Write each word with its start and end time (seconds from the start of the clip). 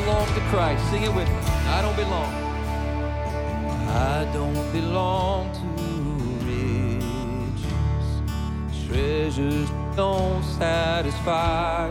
belong 0.00 0.26
to 0.34 0.40
Christ. 0.50 0.90
Sing 0.90 1.04
it 1.04 1.14
with 1.14 1.26
me. 1.26 1.40
I 1.76 1.80
don't 1.80 1.96
belong. 1.96 2.30
I 3.88 4.30
don't 4.30 4.70
belong 4.70 5.50
to 5.60 5.66
riches. 6.44 8.06
Treasures 8.86 9.70
don't 9.96 10.44
satisfy. 10.44 11.90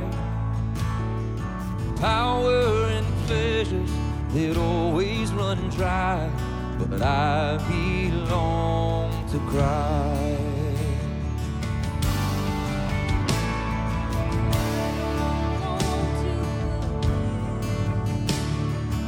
Power 1.95 2.85
and 2.95 3.07
pleasures 3.25 3.91
that 4.35 4.55
always 4.55 5.33
run 5.33 5.57
dry. 5.69 6.29
But 6.77 7.01
I 7.01 7.57
belong 7.67 9.09
to 9.31 9.39
Christ. 9.49 10.34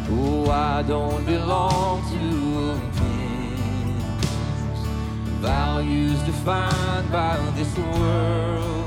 Oh, 0.09 0.49
I 0.49 0.84
don't 0.84 1.25
belong 1.25 2.02
to 2.11 2.17
opinions, 2.77 3.99
values 5.41 6.21
defined 6.21 7.11
by 7.11 7.38
this 7.55 7.77
world, 7.77 8.85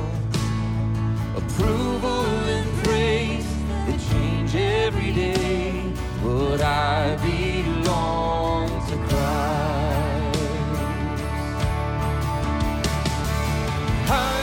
approval 1.36 2.24
and 2.56 2.84
praise 2.84 3.46
that 3.86 4.00
change 4.10 4.54
every 4.54 5.12
day. 5.12 5.92
But 6.22 6.62
I 6.62 7.16
belong 7.16 8.68
to 8.88 8.96
Christ. 9.08 10.40
I 14.08 14.39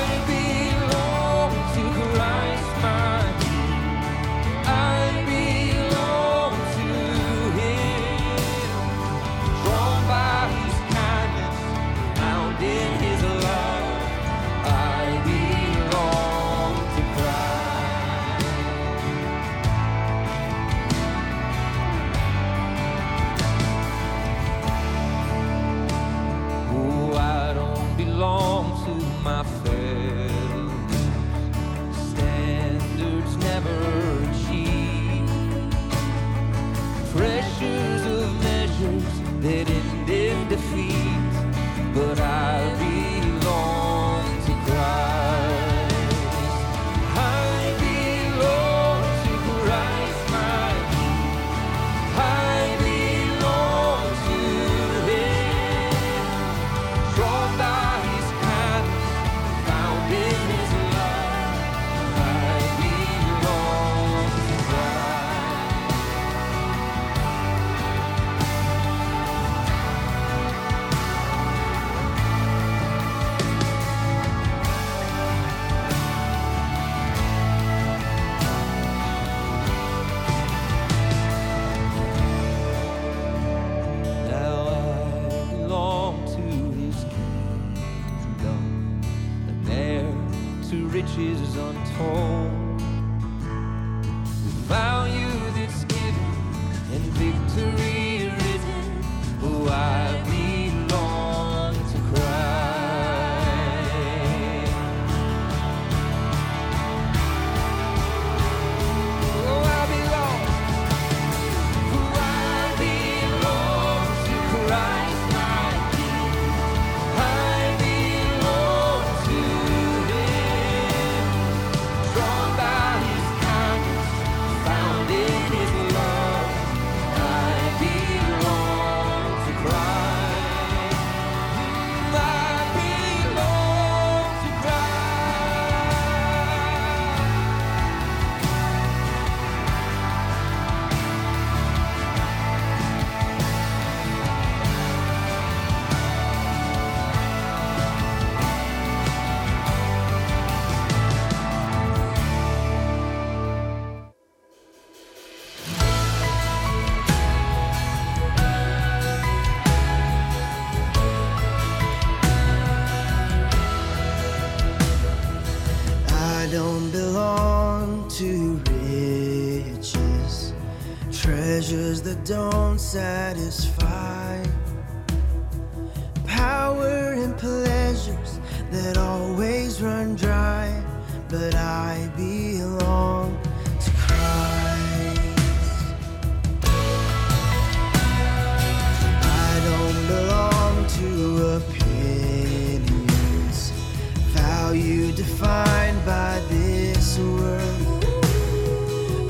you 194.88 195.12
defined 195.12 196.06
by 196.06 196.42
this 196.48 197.19
world, 197.19 198.06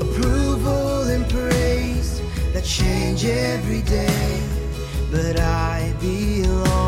Approval 0.00 1.02
and 1.08 1.28
praise 1.28 2.22
that 2.52 2.64
change 2.64 3.24
every 3.24 3.82
day, 3.82 4.40
but 5.10 5.40
I 5.40 5.92
belong. 6.00 6.87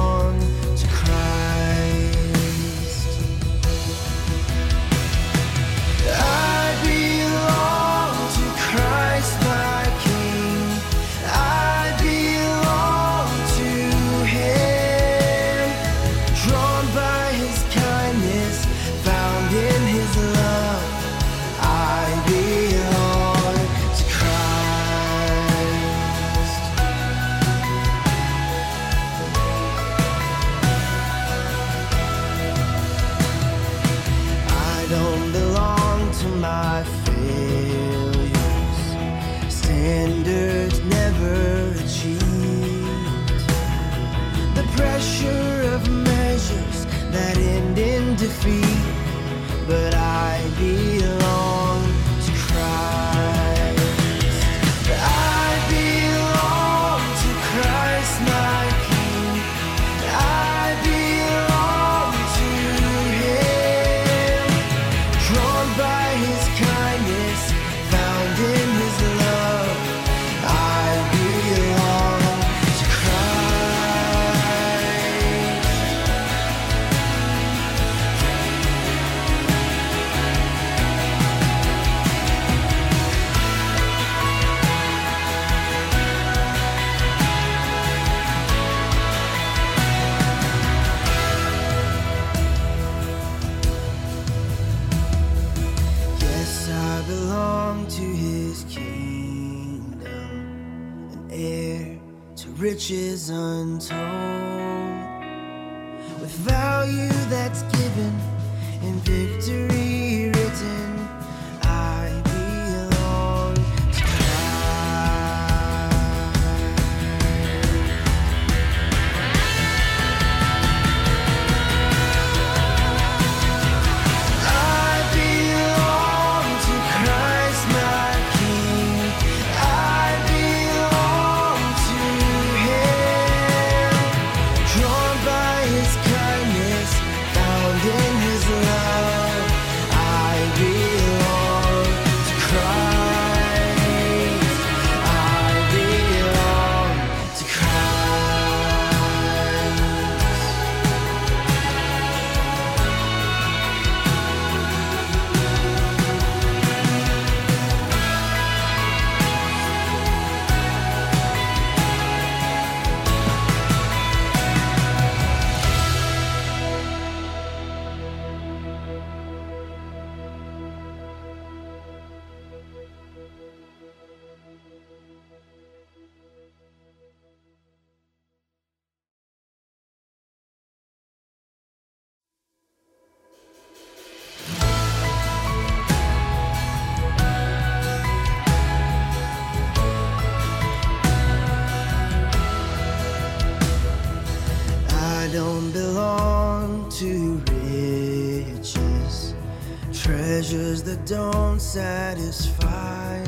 Satisfy, 202.21 203.25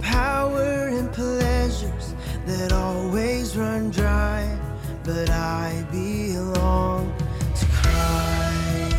power 0.00 0.88
and 0.88 1.12
pleasures 1.12 2.14
that 2.46 2.72
always 2.72 3.56
run 3.56 3.90
dry. 3.90 4.58
But 5.04 5.30
I 5.30 5.86
belong 5.90 7.14
to 7.56 7.66
Christ. 7.66 8.96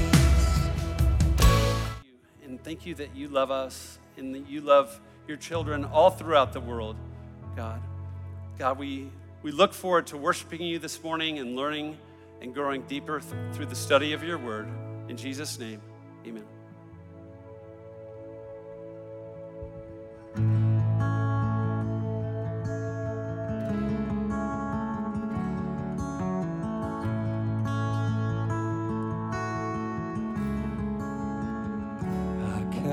And 2.43 2.63
thank 2.63 2.85
you 2.85 2.95
that 2.95 3.15
you 3.15 3.27
love 3.27 3.51
us 3.51 3.99
and 4.17 4.33
that 4.35 4.47
you 4.47 4.61
love 4.61 4.99
your 5.27 5.37
children 5.37 5.83
all 5.83 6.11
throughout 6.11 6.53
the 6.53 6.61
world, 6.61 6.95
God. 7.55 7.81
God, 8.57 8.77
we, 8.77 9.09
we 9.41 9.51
look 9.51 9.73
forward 9.73 10.07
to 10.07 10.17
worshiping 10.17 10.61
you 10.61 10.79
this 10.79 11.03
morning 11.03 11.39
and 11.39 11.55
learning 11.55 11.97
and 12.41 12.53
growing 12.53 12.83
deeper 12.83 13.19
th- 13.19 13.33
through 13.53 13.65
the 13.65 13.75
study 13.75 14.13
of 14.13 14.23
your 14.23 14.37
word. 14.37 14.67
In 15.09 15.17
Jesus' 15.17 15.59
name, 15.59 15.81
amen. 16.25 16.45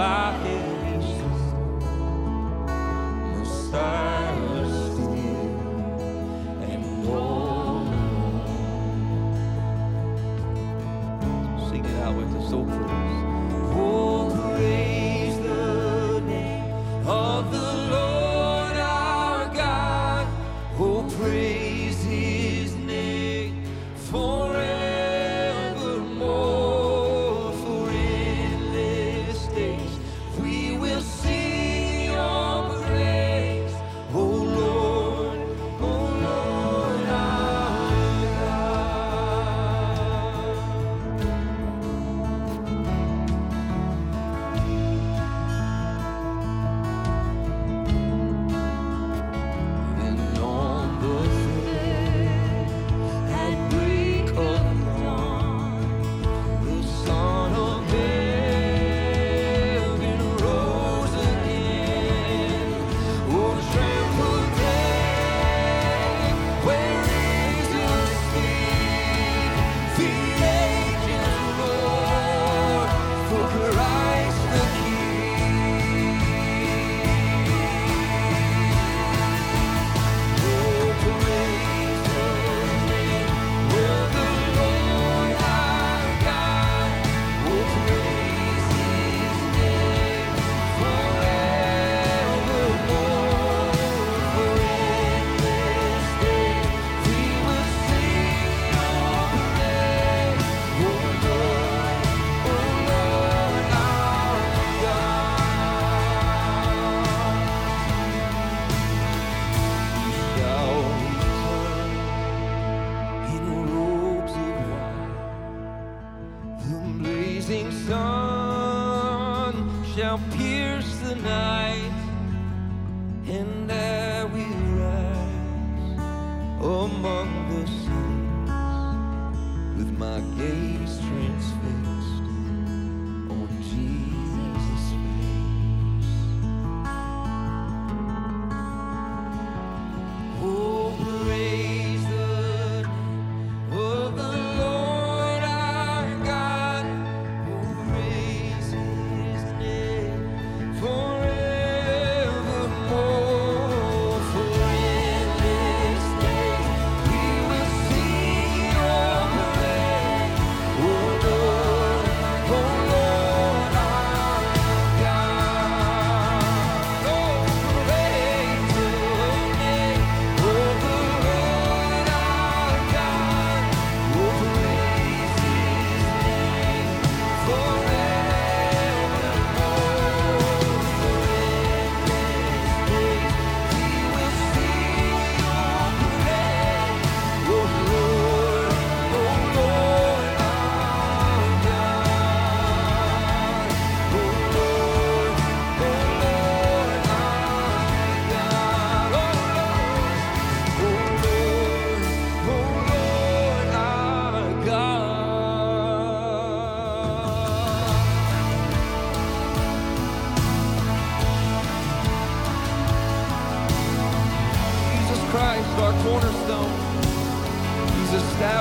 sealed 0.00 0.59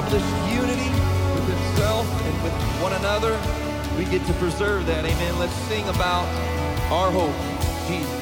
establish 0.09 0.53
unity 0.53 0.89
with 1.35 1.47
himself 1.47 2.07
and 2.25 2.43
with 2.43 2.53
one 2.81 2.93
another. 2.93 3.39
We 3.97 4.05
get 4.05 4.25
to 4.27 4.33
preserve 4.33 4.85
that. 4.87 5.05
Amen. 5.05 5.37
Let's 5.37 5.53
sing 5.67 5.87
about 5.87 6.25
our 6.91 7.11
hope, 7.11 7.35
Jesus. 7.87 8.18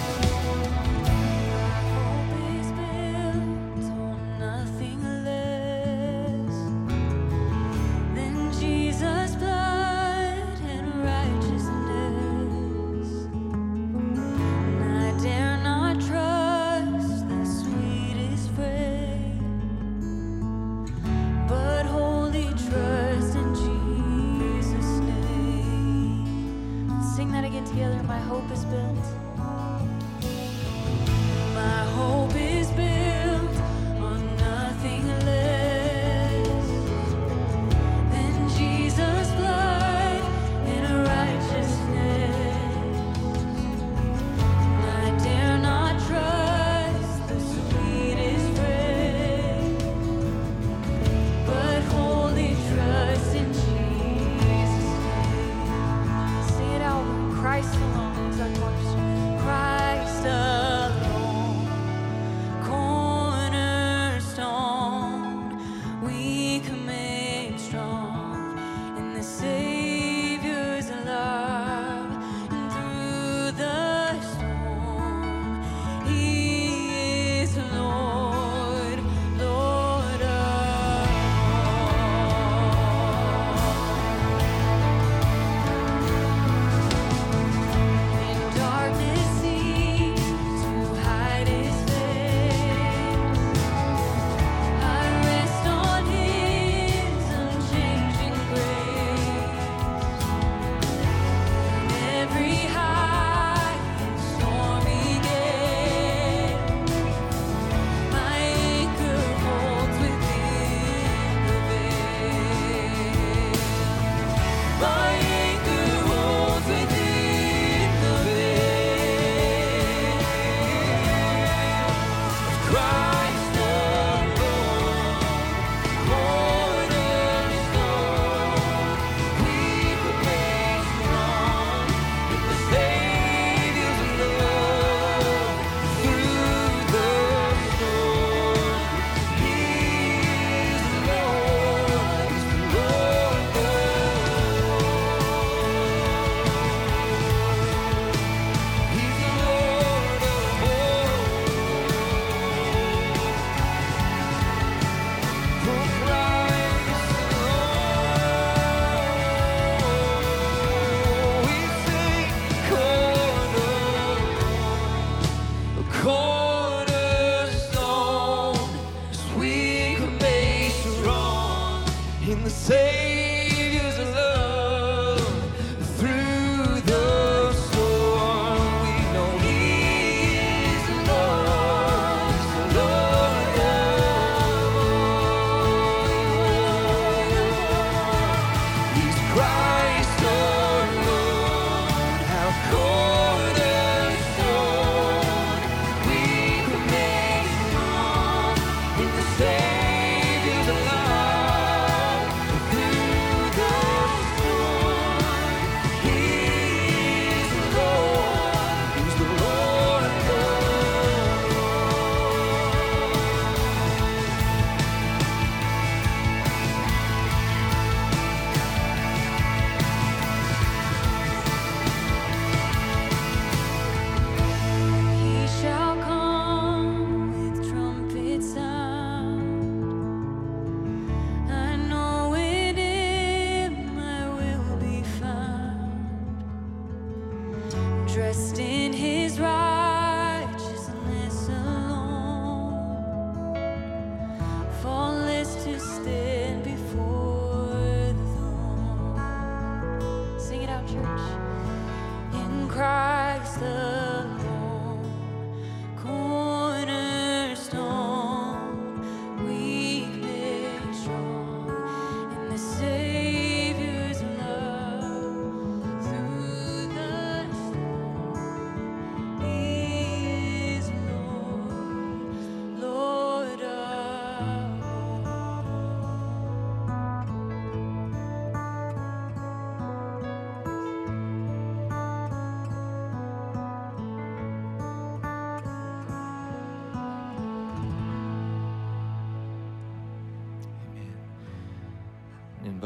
Dressed 238.18 238.58
in 238.58 238.92
his 238.94 239.17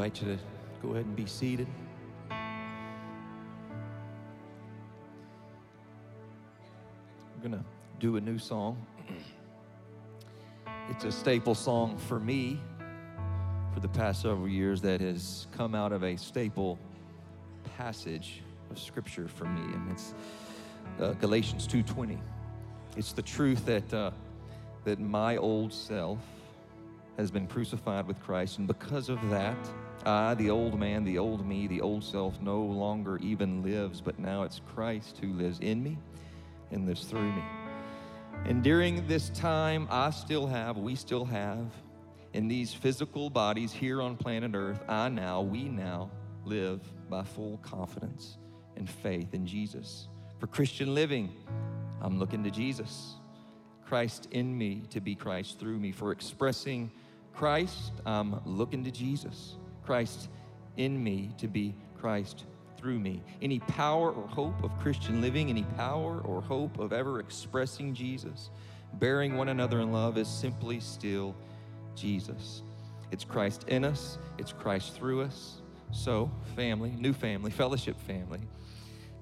invite 0.02 0.20
you 0.20 0.36
to 0.36 0.38
go 0.82 0.90
ahead 0.94 1.06
and 1.06 1.14
be 1.14 1.26
seated. 1.26 1.68
We're 7.36 7.48
going 7.48 7.52
to 7.52 7.64
do 8.00 8.16
a 8.16 8.20
new 8.20 8.38
song. 8.38 8.84
It's 10.90 11.04
a 11.04 11.12
staple 11.12 11.54
song 11.54 11.96
for 11.96 12.18
me 12.18 12.60
for 13.72 13.78
the 13.78 13.88
past 13.88 14.22
several 14.22 14.48
years 14.48 14.80
that 14.82 15.00
has 15.00 15.46
come 15.56 15.76
out 15.76 15.92
of 15.92 16.02
a 16.02 16.16
staple 16.16 16.78
passage 17.76 18.42
of 18.70 18.78
scripture 18.78 19.28
for 19.28 19.44
me 19.44 19.62
and 19.62 19.92
it's 19.92 20.14
uh, 21.00 21.12
Galatians 21.12 21.68
2:20. 21.68 22.18
It's 22.96 23.12
the 23.12 23.22
truth 23.22 23.64
that 23.66 23.94
uh, 23.94 24.10
that 24.84 24.98
my 24.98 25.36
old 25.36 25.72
self 25.72 26.18
has 27.16 27.30
been 27.30 27.46
crucified 27.46 28.06
with 28.06 28.20
Christ, 28.20 28.58
and 28.58 28.66
because 28.66 29.08
of 29.08 29.18
that, 29.30 29.56
I, 30.04 30.34
the 30.34 30.50
old 30.50 30.78
man, 30.78 31.04
the 31.04 31.18
old 31.18 31.46
me, 31.46 31.66
the 31.66 31.80
old 31.80 32.02
self, 32.02 32.40
no 32.40 32.62
longer 32.62 33.18
even 33.18 33.62
lives, 33.62 34.00
but 34.00 34.18
now 34.18 34.42
it's 34.42 34.60
Christ 34.74 35.18
who 35.20 35.32
lives 35.32 35.60
in 35.60 35.82
me 35.82 35.98
and 36.70 36.86
lives 36.86 37.04
through 37.04 37.32
me. 37.32 37.42
And 38.44 38.62
during 38.62 39.06
this 39.06 39.28
time, 39.30 39.86
I 39.90 40.10
still 40.10 40.46
have, 40.46 40.76
we 40.76 40.96
still 40.96 41.24
have, 41.26 41.66
in 42.32 42.48
these 42.48 42.72
physical 42.72 43.30
bodies 43.30 43.72
here 43.72 44.00
on 44.02 44.16
planet 44.16 44.52
Earth, 44.54 44.82
I 44.88 45.08
now, 45.08 45.42
we 45.42 45.64
now 45.64 46.10
live 46.44 46.80
by 47.08 47.22
full 47.22 47.58
confidence 47.58 48.38
and 48.76 48.88
faith 48.88 49.34
in 49.34 49.46
Jesus. 49.46 50.08
For 50.38 50.46
Christian 50.46 50.94
living, 50.94 51.32
I'm 52.00 52.18
looking 52.18 52.42
to 52.42 52.50
Jesus. 52.50 53.14
Christ 53.92 54.28
in 54.30 54.56
me 54.56 54.84
to 54.88 55.02
be 55.02 55.14
Christ 55.14 55.60
through 55.60 55.78
me. 55.78 55.92
For 55.92 56.12
expressing 56.12 56.90
Christ, 57.34 57.92
I'm 58.06 58.40
looking 58.46 58.82
to 58.84 58.90
Jesus. 58.90 59.56
Christ 59.84 60.30
in 60.78 61.04
me 61.04 61.34
to 61.36 61.46
be 61.46 61.74
Christ 62.00 62.46
through 62.78 62.98
me. 62.98 63.22
Any 63.42 63.58
power 63.58 64.10
or 64.10 64.26
hope 64.26 64.64
of 64.64 64.70
Christian 64.78 65.20
living, 65.20 65.50
any 65.50 65.64
power 65.76 66.22
or 66.24 66.40
hope 66.40 66.78
of 66.78 66.94
ever 66.94 67.20
expressing 67.20 67.92
Jesus, 67.92 68.48
bearing 68.94 69.36
one 69.36 69.50
another 69.50 69.80
in 69.80 69.92
love 69.92 70.16
is 70.16 70.26
simply 70.26 70.80
still 70.80 71.36
Jesus. 71.94 72.62
It's 73.10 73.24
Christ 73.24 73.68
in 73.68 73.84
us, 73.84 74.16
it's 74.38 74.54
Christ 74.54 74.94
through 74.94 75.20
us. 75.20 75.60
So, 75.90 76.30
family, 76.56 76.94
new 76.98 77.12
family, 77.12 77.50
fellowship 77.50 78.00
family, 78.06 78.40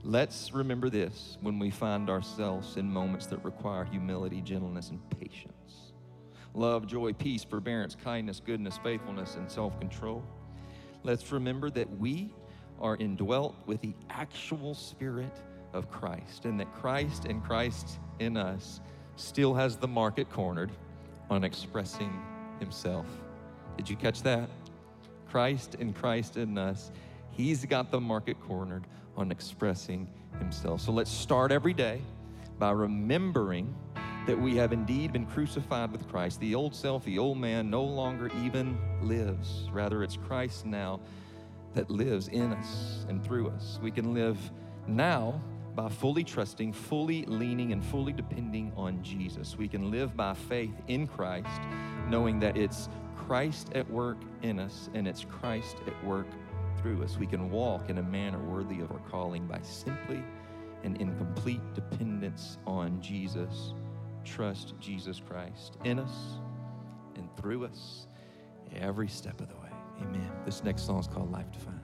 let's 0.02 0.52
remember 0.52 0.88
this 0.88 1.36
when 1.40 1.58
we 1.58 1.70
find 1.70 2.08
ourselves 2.08 2.76
in 2.76 2.90
moments 2.90 3.26
that 3.26 3.44
require 3.44 3.84
humility, 3.84 4.40
gentleness, 4.40 4.90
and 4.90 5.00
patience. 5.18 5.92
Love, 6.54 6.86
joy, 6.86 7.12
peace, 7.12 7.44
forbearance, 7.44 7.94
kindness, 7.94 8.40
goodness, 8.44 8.78
faithfulness, 8.82 9.36
and 9.36 9.50
self 9.50 9.78
control. 9.78 10.22
Let's 11.02 11.30
remember 11.30 11.70
that 11.70 11.88
we 11.98 12.32
are 12.80 12.96
indwelt 12.96 13.54
with 13.66 13.80
the 13.80 13.94
actual 14.08 14.74
Spirit 14.74 15.36
of 15.72 15.90
Christ, 15.90 16.44
and 16.44 16.58
that 16.58 16.72
Christ 16.72 17.26
and 17.26 17.44
Christ 17.44 17.98
in 18.18 18.36
us 18.36 18.80
still 19.16 19.54
has 19.54 19.76
the 19.76 19.86
market 19.86 20.30
cornered 20.30 20.72
on 21.28 21.44
expressing 21.44 22.12
Himself. 22.58 23.06
Did 23.76 23.88
you 23.88 23.96
catch 23.96 24.22
that? 24.22 24.48
Christ 25.28 25.76
and 25.78 25.94
Christ 25.94 26.36
in 26.36 26.58
us, 26.58 26.90
He's 27.30 27.64
got 27.64 27.90
the 27.90 28.00
market 28.00 28.36
cornered 28.40 28.84
on 29.20 29.30
expressing 29.30 30.08
Himself. 30.38 30.80
So 30.80 30.92
let's 30.92 31.10
start 31.10 31.52
every 31.52 31.74
day 31.74 32.00
by 32.58 32.70
remembering 32.70 33.74
that 34.26 34.38
we 34.38 34.56
have 34.56 34.72
indeed 34.72 35.12
been 35.12 35.26
crucified 35.26 35.92
with 35.92 36.08
Christ. 36.08 36.40
The 36.40 36.54
old 36.54 36.74
self, 36.74 37.04
the 37.04 37.18
old 37.18 37.38
man, 37.38 37.70
no 37.70 37.82
longer 37.82 38.30
even 38.42 38.78
lives. 39.02 39.68
Rather, 39.72 40.02
it's 40.02 40.16
Christ 40.16 40.66
now 40.66 41.00
that 41.74 41.90
lives 41.90 42.28
in 42.28 42.52
us 42.52 43.06
and 43.08 43.24
through 43.24 43.48
us. 43.48 43.78
We 43.82 43.90
can 43.90 44.12
live 44.12 44.38
now 44.86 45.40
by 45.74 45.88
fully 45.88 46.24
trusting, 46.24 46.72
fully 46.72 47.24
leaning, 47.26 47.72
and 47.72 47.84
fully 47.84 48.12
depending 48.12 48.72
on 48.76 49.02
Jesus. 49.02 49.56
We 49.56 49.68
can 49.68 49.90
live 49.90 50.16
by 50.16 50.34
faith 50.34 50.74
in 50.88 51.06
Christ, 51.06 51.60
knowing 52.08 52.40
that 52.40 52.56
it's 52.56 52.88
Christ 53.16 53.70
at 53.74 53.88
work 53.88 54.18
in 54.42 54.58
us 54.58 54.90
and 54.94 55.06
it's 55.06 55.24
Christ 55.24 55.76
at 55.86 56.04
work 56.04 56.26
through 56.80 57.02
us. 57.02 57.16
We 57.18 57.26
can 57.26 57.50
walk 57.50 57.90
in 57.90 57.98
a 57.98 58.02
manner 58.02 58.38
worthy 58.38 58.80
of 58.80 58.90
our 58.90 59.00
calling 59.10 59.46
by 59.46 59.60
simply 59.62 60.22
and 60.82 61.00
in 61.00 61.16
complete 61.16 61.60
dependence 61.74 62.58
on 62.66 63.00
Jesus. 63.00 63.74
Trust 64.24 64.74
Jesus 64.80 65.20
Christ 65.26 65.78
in 65.84 65.98
us 65.98 66.38
and 67.16 67.28
through 67.36 67.64
us 67.64 68.06
every 68.76 69.08
step 69.08 69.40
of 69.40 69.48
the 69.48 69.56
way. 69.56 69.70
Amen. 70.02 70.30
This 70.44 70.64
next 70.64 70.86
song 70.86 71.00
is 71.00 71.06
called 71.06 71.30
Life 71.30 71.46
Defined. 71.52 71.80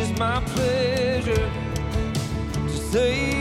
Is 0.00 0.18
my 0.18 0.40
pleasure 0.54 1.50
to 2.52 2.68
say 2.70 3.39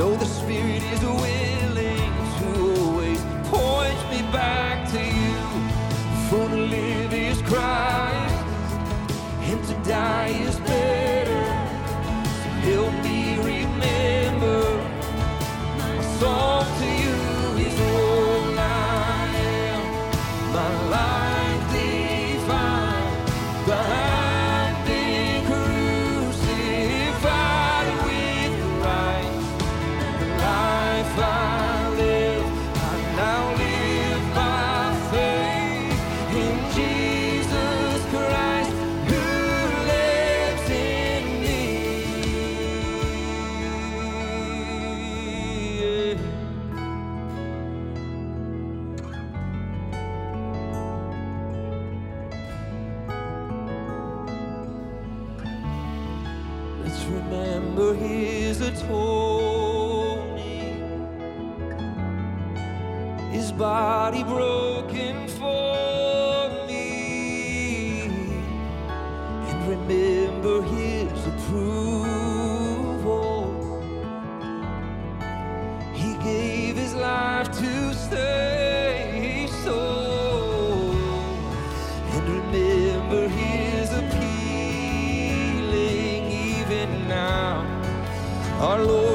I 0.00 0.02
know 0.02 0.16
the 0.16 0.39
Our 88.60 88.84
Lord 88.84 89.09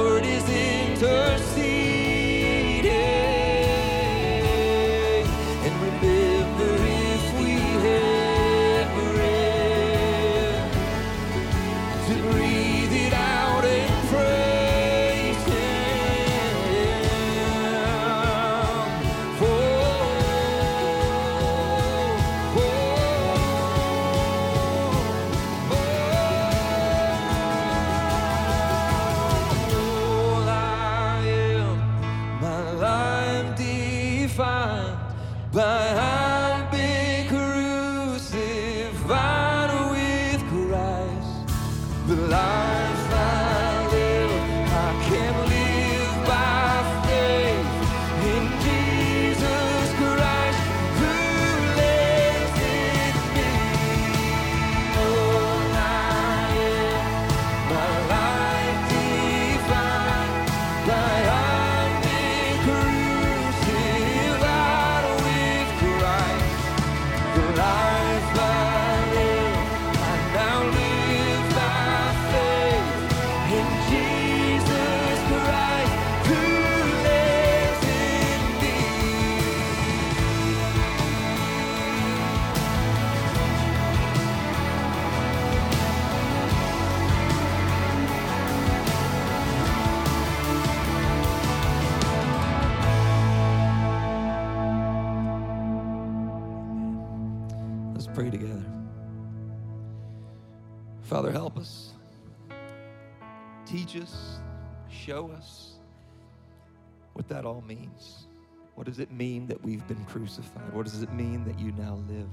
that 107.46 107.52
all 107.52 107.62
means. 107.68 108.26
What 108.74 108.88
does 108.88 109.00
it 109.00 109.12
mean 109.12 109.46
that 109.48 109.64
we've 109.64 109.88
been 109.88 110.04
crucified? 110.06 110.74
What 110.74 110.86
does 110.86 111.04
it 111.04 111.14
mean 111.14 111.46
that 111.46 111.60
you 111.60 111.72
now 111.74 112.00
live 112.10 112.30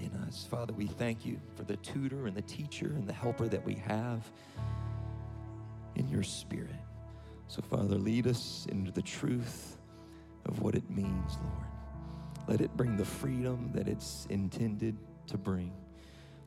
in 0.00 0.10
us? 0.26 0.44
Father, 0.50 0.72
we 0.72 0.86
thank 0.86 1.24
you 1.24 1.38
for 1.54 1.62
the 1.62 1.76
tutor 1.76 2.26
and 2.26 2.36
the 2.36 2.42
teacher 2.42 2.86
and 2.86 3.06
the 3.06 3.12
helper 3.12 3.46
that 3.46 3.64
we 3.64 3.74
have 3.74 4.28
in 5.94 6.08
your 6.08 6.24
spirit. 6.24 6.74
So, 7.46 7.62
Father, 7.62 7.96
lead 7.96 8.26
us 8.26 8.66
into 8.70 8.90
the 8.90 9.02
truth 9.02 9.76
of 10.46 10.60
what 10.60 10.74
it 10.74 10.88
means, 10.90 11.38
Lord. 11.42 11.68
Let 12.48 12.60
it 12.60 12.76
bring 12.76 12.96
the 12.96 13.04
freedom 13.04 13.70
that 13.72 13.86
it's 13.86 14.26
intended 14.30 14.96
to 15.28 15.38
bring. 15.38 15.72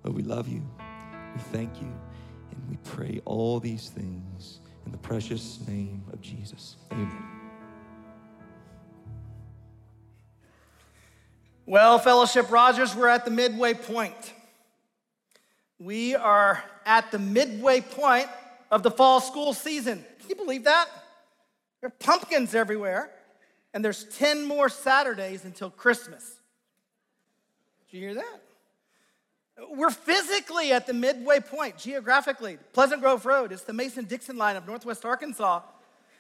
Lord, 0.04 0.18
we 0.18 0.24
love 0.24 0.50
you. 0.50 0.62
We 1.36 1.42
thank 1.54 1.82
you. 1.82 1.94
And 2.52 2.70
we 2.70 2.78
pray 2.84 3.22
all 3.24 3.62
these 3.62 3.90
things 3.90 4.60
in 4.86 4.92
the 4.92 4.98
precious 4.98 5.66
name 5.68 6.04
of 6.12 6.22
Jesus. 6.22 6.76
Amen. 6.92 7.33
Well, 11.66 11.98
Fellowship 11.98 12.52
Rogers, 12.52 12.94
we're 12.94 13.08
at 13.08 13.24
the 13.24 13.32
midway 13.32 13.74
point. 13.74 14.34
We 15.80 16.14
are 16.14 16.62
at 16.86 17.10
the 17.10 17.20
midway 17.20 17.80
point 17.80 18.28
of 18.70 18.84
the 18.84 18.92
fall 18.92 19.22
school 19.22 19.54
season. 19.54 20.04
Can 20.20 20.30
you 20.30 20.36
believe 20.36 20.66
that? 20.66 20.90
There 21.80 21.88
are 21.88 21.96
pumpkins 22.00 22.54
everywhere, 22.54 23.10
and 23.74 23.84
there's 23.84 24.04
10 24.18 24.46
more 24.46 24.68
Saturdays 24.68 25.46
until 25.46 25.70
Christmas. 25.70 26.36
Did 27.90 27.98
you 27.98 28.04
hear 28.08 28.16
that? 28.16 28.42
We're 29.70 29.90
physically 29.90 30.74
at 30.74 30.86
the 30.86 30.94
midway 30.94 31.40
point, 31.40 31.78
geographically. 31.78 32.58
Pleasant 32.74 33.02
Grove 33.02 33.26
Road, 33.26 33.54
it's 33.54 33.64
the 33.64 33.72
Mason 33.72 34.04
Dixon 34.04 34.36
line 34.36 34.58
of 34.58 34.68
Northwest 34.68 35.06
Arkansas. 35.06 35.62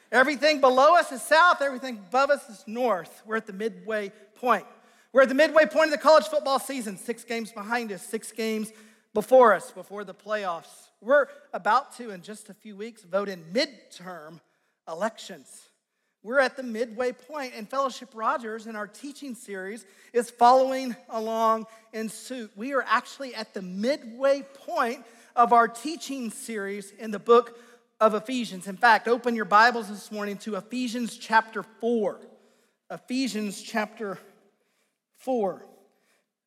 Everything 0.10 0.62
below 0.62 0.96
us 0.96 1.12
is 1.12 1.22
south, 1.22 1.62
everything 1.62 1.98
above 1.98 2.30
us 2.30 2.48
is 2.50 2.64
north. 2.66 3.24
We're 3.26 3.38
at 3.38 3.48
the 3.48 3.54
midway 3.54 4.14
point. 4.36 4.66
We're 5.14 5.22
at 5.22 5.30
the 5.30 5.36
midway 5.36 5.68
point 5.68 5.86
of 5.86 5.92
the 5.92 6.00
college 6.00 6.26
football 6.26 6.58
season, 6.58 6.98
six 6.98 7.24
games 7.24 7.52
behind 7.52 7.92
us, 7.92 8.02
six 8.02 8.32
games 8.32 8.72
before 9.14 9.54
us, 9.54 9.70
before 9.70 10.04
the 10.04 10.14
playoffs. 10.14 10.90
We're 11.02 11.28
about 11.54 11.96
to, 11.98 12.10
in 12.10 12.24
just 12.24 12.50
a 12.50 12.54
few 12.56 12.76
weeks, 12.76 13.04
vote 13.04 13.30
in 13.30 13.44
midterm 13.54 14.40
elections. 14.88 15.70
We're 16.24 16.40
at 16.40 16.58
the 16.58 16.64
midway 16.64 17.12
point, 17.12 17.54
and 17.56 17.70
Fellowship 17.70 18.10
Rogers 18.16 18.66
in 18.66 18.76
our 18.76 18.88
teaching 18.88 19.36
series 19.36 19.86
is 20.14 20.32
following 20.32 20.96
along 21.10 21.68
in 21.92 22.10
suit. 22.10 22.52
We 22.56 22.74
are 22.74 22.84
actually 22.88 23.36
at 23.36 23.54
the 23.54 23.62
midway 23.62 24.42
point 24.66 25.06
of 25.36 25.54
our 25.54 25.68
teaching 25.68 26.32
series 26.32 26.92
in 26.98 27.12
the 27.12 27.20
book 27.20 27.60
of 28.00 28.16
Ephesians. 28.16 28.68
In 28.68 28.78
fact, 28.78 29.08
open 29.08 29.36
your 29.36 29.46
Bibles 29.46 29.90
this 29.90 30.12
morning 30.12 30.38
to 30.38 30.56
Ephesians 30.56 31.18
chapter 31.18 31.62
4. 31.82 32.20
Ephesians 32.90 33.62
chapter 33.62 34.18
4. 35.24 35.66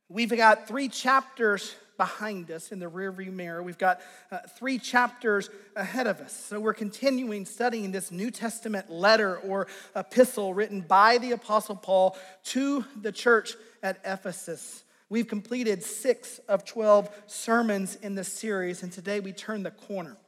We've 0.09 0.37
got 0.37 0.69
three 0.69 0.89
chapters 0.89 1.75
behind 1.97 2.51
us 2.51 2.73
in 2.73 2.79
the 2.79 2.91
rearview 2.91 3.33
mirror. 3.33 3.63
We've 3.63 3.79
got 3.79 4.01
uh, 4.31 4.39
three 4.59 4.79
chapters 4.79 5.49
ahead 5.75 6.07
of 6.07 6.21
us. 6.21 6.33
So 6.33 6.61
we're 6.61 6.75
continuing 6.75 7.47
studying 7.47 7.91
this 7.91 8.13
New 8.13 8.31
Testament 8.31 8.91
letter 8.91 9.39
or 9.39 9.67
epistle 9.95 10.53
written 10.53 10.83
by 10.83 11.17
the 11.19 11.33
Apostle 11.33 11.77
Paul 11.77 12.17
to 12.45 12.85
the 13.01 13.13
church 13.13 13.55
at 13.83 13.99
Ephesus. 14.05 14.85
We've 15.09 15.27
completed 15.27 15.83
six 15.83 16.39
of 16.49 16.65
12 16.67 17.09
sermons 17.27 17.97
in 17.97 18.15
this 18.15 18.29
series, 18.29 18.83
and 18.83 18.93
today 18.93 19.21
we 19.21 19.33
turn 19.33 19.63
the 19.63 19.71
corner. 19.71 20.19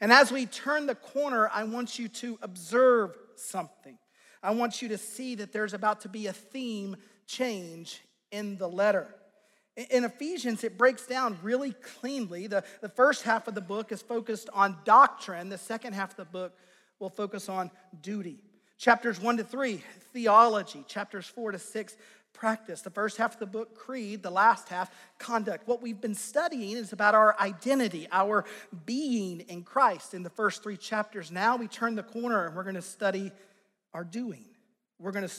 And 0.00 0.12
as 0.12 0.30
we 0.30 0.44
turn 0.46 0.86
the 0.86 0.94
corner, 0.94 1.48
I 1.52 1.64
want 1.64 1.98
you 1.98 2.08
to 2.08 2.38
observe 2.42 3.16
something. 3.36 3.96
I 4.42 4.52
want 4.52 4.82
you 4.82 4.88
to 4.88 4.98
see 4.98 5.36
that 5.36 5.52
there's 5.52 5.74
about 5.74 6.02
to 6.02 6.08
be 6.08 6.26
a 6.26 6.32
theme 6.32 6.96
change 7.28 8.02
in 8.32 8.56
the 8.56 8.68
letter. 8.68 9.06
In 9.90 10.02
Ephesians, 10.02 10.64
it 10.64 10.76
breaks 10.76 11.06
down 11.06 11.38
really 11.40 11.72
cleanly. 12.00 12.48
The, 12.48 12.64
the 12.80 12.88
first 12.88 13.22
half 13.22 13.46
of 13.46 13.54
the 13.54 13.60
book 13.60 13.92
is 13.92 14.02
focused 14.02 14.50
on 14.52 14.76
doctrine, 14.84 15.48
the 15.48 15.58
second 15.58 15.92
half 15.92 16.10
of 16.10 16.16
the 16.16 16.24
book 16.24 16.56
will 16.98 17.10
focus 17.10 17.48
on 17.48 17.70
duty. 18.02 18.40
Chapters 18.76 19.20
1 19.20 19.36
to 19.36 19.44
3, 19.44 19.82
theology. 20.12 20.84
Chapters 20.88 21.26
4 21.26 21.52
to 21.52 21.58
6, 21.58 21.96
practice. 22.32 22.82
The 22.82 22.90
first 22.90 23.16
half 23.16 23.34
of 23.34 23.40
the 23.40 23.46
book, 23.46 23.76
creed. 23.76 24.22
The 24.22 24.30
last 24.30 24.68
half, 24.68 24.90
conduct. 25.18 25.68
What 25.68 25.82
we've 25.82 26.00
been 26.00 26.14
studying 26.14 26.76
is 26.76 26.92
about 26.92 27.14
our 27.14 27.36
identity, 27.40 28.08
our 28.10 28.44
being 28.86 29.40
in 29.40 29.62
Christ 29.62 30.14
in 30.14 30.22
the 30.22 30.30
first 30.30 30.62
three 30.62 30.76
chapters. 30.76 31.30
Now 31.30 31.56
we 31.56 31.68
turn 31.68 31.94
the 31.94 32.02
corner 32.02 32.46
and 32.46 32.56
we're 32.56 32.64
going 32.64 32.74
to 32.74 32.82
study 32.82 33.32
our 33.92 34.04
doing. 34.04 34.44
We're 34.98 35.12
going 35.12 35.26
to 35.28 35.34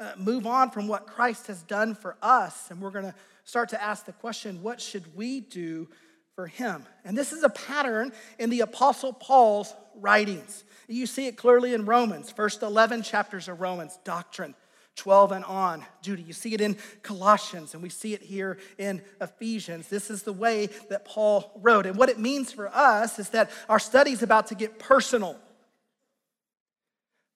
uh, 0.00 0.12
move 0.16 0.46
on 0.46 0.70
from 0.70 0.88
what 0.88 1.06
Christ 1.06 1.46
has 1.48 1.62
done 1.62 1.94
for 1.94 2.16
us 2.22 2.70
and 2.70 2.80
we're 2.80 2.90
going 2.90 3.04
to 3.04 3.14
start 3.44 3.68
to 3.68 3.82
ask 3.82 4.06
the 4.06 4.12
question 4.12 4.62
what 4.62 4.80
should 4.80 5.14
we 5.14 5.40
do 5.40 5.88
for 6.34 6.46
him? 6.46 6.86
And 7.04 7.18
this 7.18 7.32
is 7.32 7.42
a 7.42 7.50
pattern 7.50 8.12
in 8.38 8.48
the 8.50 8.60
Apostle 8.60 9.12
Paul's 9.12 9.74
writings. 9.94 10.64
You 10.88 11.06
see 11.06 11.26
it 11.26 11.36
clearly 11.36 11.74
in 11.74 11.84
Romans, 11.84 12.30
first 12.30 12.62
11 12.62 13.02
chapters 13.02 13.48
of 13.48 13.60
Romans, 13.60 13.98
doctrine. 14.04 14.54
12 14.96 15.32
and 15.32 15.44
on, 15.46 15.86
duty. 16.02 16.22
You 16.22 16.34
see 16.34 16.52
it 16.52 16.60
in 16.60 16.76
Colossians, 17.02 17.72
and 17.72 17.82
we 17.82 17.88
see 17.88 18.12
it 18.12 18.20
here 18.20 18.58
in 18.76 19.00
Ephesians. 19.20 19.88
This 19.88 20.10
is 20.10 20.24
the 20.24 20.32
way 20.32 20.68
that 20.90 21.06
Paul 21.06 21.58
wrote. 21.62 21.86
And 21.86 21.96
what 21.96 22.10
it 22.10 22.18
means 22.18 22.52
for 22.52 22.68
us 22.68 23.18
is 23.18 23.30
that 23.30 23.50
our 23.68 23.78
study 23.78 24.10
is 24.10 24.22
about 24.22 24.48
to 24.48 24.54
get 24.54 24.78
personal, 24.78 25.38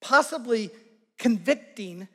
possibly 0.03 0.71
convicting, 1.17 2.09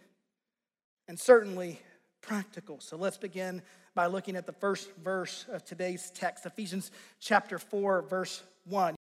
and 1.09 1.19
certainly 1.19 1.81
practical. 2.21 2.79
So 2.79 2.95
let's 2.95 3.17
begin 3.17 3.63
by 3.95 4.05
looking 4.05 4.35
at 4.35 4.45
the 4.45 4.53
first 4.53 4.95
verse 5.03 5.45
of 5.51 5.65
today's 5.65 6.11
text, 6.11 6.45
Ephesians 6.45 6.91
chapter 7.19 7.57
4, 7.57 8.03
verse 8.03 8.43
1. 8.65 8.95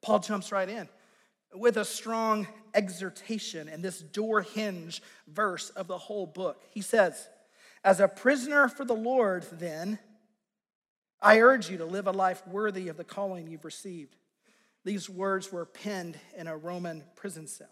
Paul 0.00 0.18
jumps 0.18 0.50
right 0.50 0.68
in 0.68 0.88
with 1.54 1.76
a 1.76 1.84
strong 1.84 2.46
exhortation 2.74 3.68
in 3.68 3.82
this 3.82 4.00
door 4.00 4.42
hinge 4.42 5.02
verse 5.26 5.70
of 5.70 5.86
the 5.86 5.98
whole 5.98 6.26
book. 6.26 6.62
He 6.70 6.80
says, 6.80 7.28
As 7.84 8.00
a 8.00 8.08
prisoner 8.08 8.68
for 8.68 8.84
the 8.84 8.94
Lord, 8.94 9.44
then, 9.52 9.98
I 11.20 11.40
urge 11.40 11.70
you 11.70 11.78
to 11.78 11.84
live 11.84 12.06
a 12.06 12.12
life 12.12 12.46
worthy 12.46 12.88
of 12.88 12.96
the 12.96 13.04
calling 13.04 13.46
you've 13.46 13.64
received. 13.64 14.16
These 14.84 15.08
words 15.08 15.52
were 15.52 15.64
penned 15.64 16.18
in 16.36 16.48
a 16.48 16.56
Roman 16.56 17.04
prison 17.14 17.46
cell. 17.46 17.68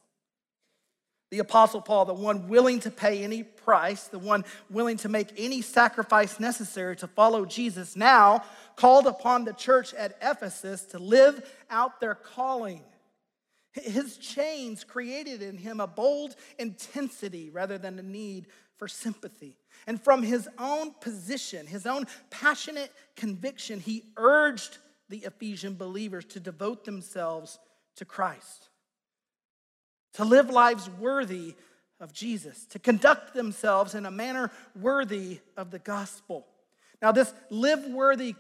The 1.31 1.39
Apostle 1.39 1.81
Paul, 1.81 2.07
the 2.07 2.15
one 2.15 2.49
willing 2.49 2.81
to 2.81 2.91
pay 2.91 3.23
any 3.23 3.45
price, 3.45 4.09
the 4.09 4.19
one 4.19 4.45
willing 4.69 4.97
to 4.99 5.09
make 5.09 5.29
any 5.37 5.63
sacrifice 5.63 6.41
necessary 6.41 6.97
to 6.97 7.07
follow 7.07 7.45
Jesus, 7.45 7.95
now 7.95 8.45
called 8.75 9.07
upon 9.07 9.45
the 9.45 9.53
church 9.53 9.95
at 9.95 10.17
Ephesus 10.21 10.83
to 10.87 10.99
live 10.99 11.49
out 11.71 12.01
their 12.01 12.17
calling. 12.17 12.83
His 13.73 14.17
chains 14.17 14.83
created 14.83 15.43
in 15.43 15.57
him 15.57 15.81
a 15.81 15.87
bold 15.87 16.35
intensity 16.59 17.51
rather 17.51 17.79
than 17.79 17.99
a 17.99 18.03
need 18.03 18.47
for 18.77 18.89
sympathy. 18.89 19.57
And 19.87 20.03
from 20.03 20.23
his 20.23 20.49
own 20.59 20.93
position, 21.01 21.67
his 21.67 21.87
own 21.87 22.07
passionate 22.31 22.93
conviction, 23.15 23.79
he 23.79 24.05
urged 24.17 24.79
the 25.09 25.19
Ephesian 25.19 25.75
believers 25.75 26.25
to 26.27 26.41
devote 26.41 26.85
themselves 26.85 27.59
to 27.97 28.05
Christ, 28.05 28.69
to 30.15 30.25
live 30.25 30.51
lives 30.51 30.89
worthy 30.99 31.55
of 32.01 32.13
Jesus, 32.13 32.65
to 32.67 32.79
conduct 32.79 33.35
themselves 33.35 33.95
in 33.95 34.07
a 34.07 34.11
manner 34.11 34.51
worthy 34.75 35.41
of 35.57 35.71
the 35.71 35.79
gospel. 35.79 36.47
Now, 37.03 37.13
this 37.13 37.33
live 37.51 37.87
worthy 37.87 38.35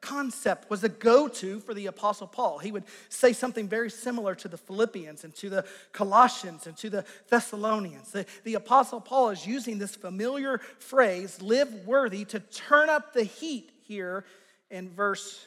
concept 0.00 0.70
was 0.70 0.84
a 0.84 0.88
go 0.88 1.28
to 1.28 1.60
for 1.60 1.74
the 1.74 1.86
Apostle 1.86 2.26
Paul. 2.26 2.58
He 2.58 2.72
would 2.72 2.84
say 3.08 3.32
something 3.32 3.68
very 3.68 3.90
similar 3.90 4.34
to 4.36 4.48
the 4.48 4.56
Philippians 4.56 5.24
and 5.24 5.34
to 5.36 5.48
the 5.48 5.64
Colossians 5.92 6.66
and 6.66 6.76
to 6.78 6.90
the 6.90 7.04
Thessalonians. 7.28 8.12
The, 8.12 8.26
the 8.44 8.54
Apostle 8.54 9.00
Paul 9.00 9.30
is 9.30 9.46
using 9.46 9.78
this 9.78 9.94
familiar 9.94 10.58
phrase, 10.78 11.40
live 11.40 11.86
worthy, 11.86 12.24
to 12.26 12.40
turn 12.40 12.88
up 12.88 13.12
the 13.12 13.24
heat 13.24 13.70
here 13.82 14.24
in 14.70 14.90
verse 14.90 15.46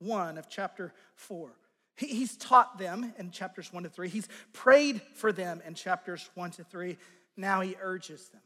1 0.00 0.38
of 0.38 0.48
chapter 0.48 0.92
4. 1.14 1.50
He, 1.96 2.06
he's 2.06 2.36
taught 2.36 2.78
them 2.78 3.14
in 3.18 3.30
chapters 3.30 3.72
1 3.72 3.84
to 3.84 3.88
3, 3.88 4.08
he's 4.08 4.28
prayed 4.52 5.00
for 5.14 5.32
them 5.32 5.62
in 5.66 5.74
chapters 5.74 6.28
1 6.34 6.50
to 6.52 6.64
3. 6.64 6.96
Now 7.36 7.60
he 7.60 7.76
urges 7.80 8.28
them. 8.28 8.40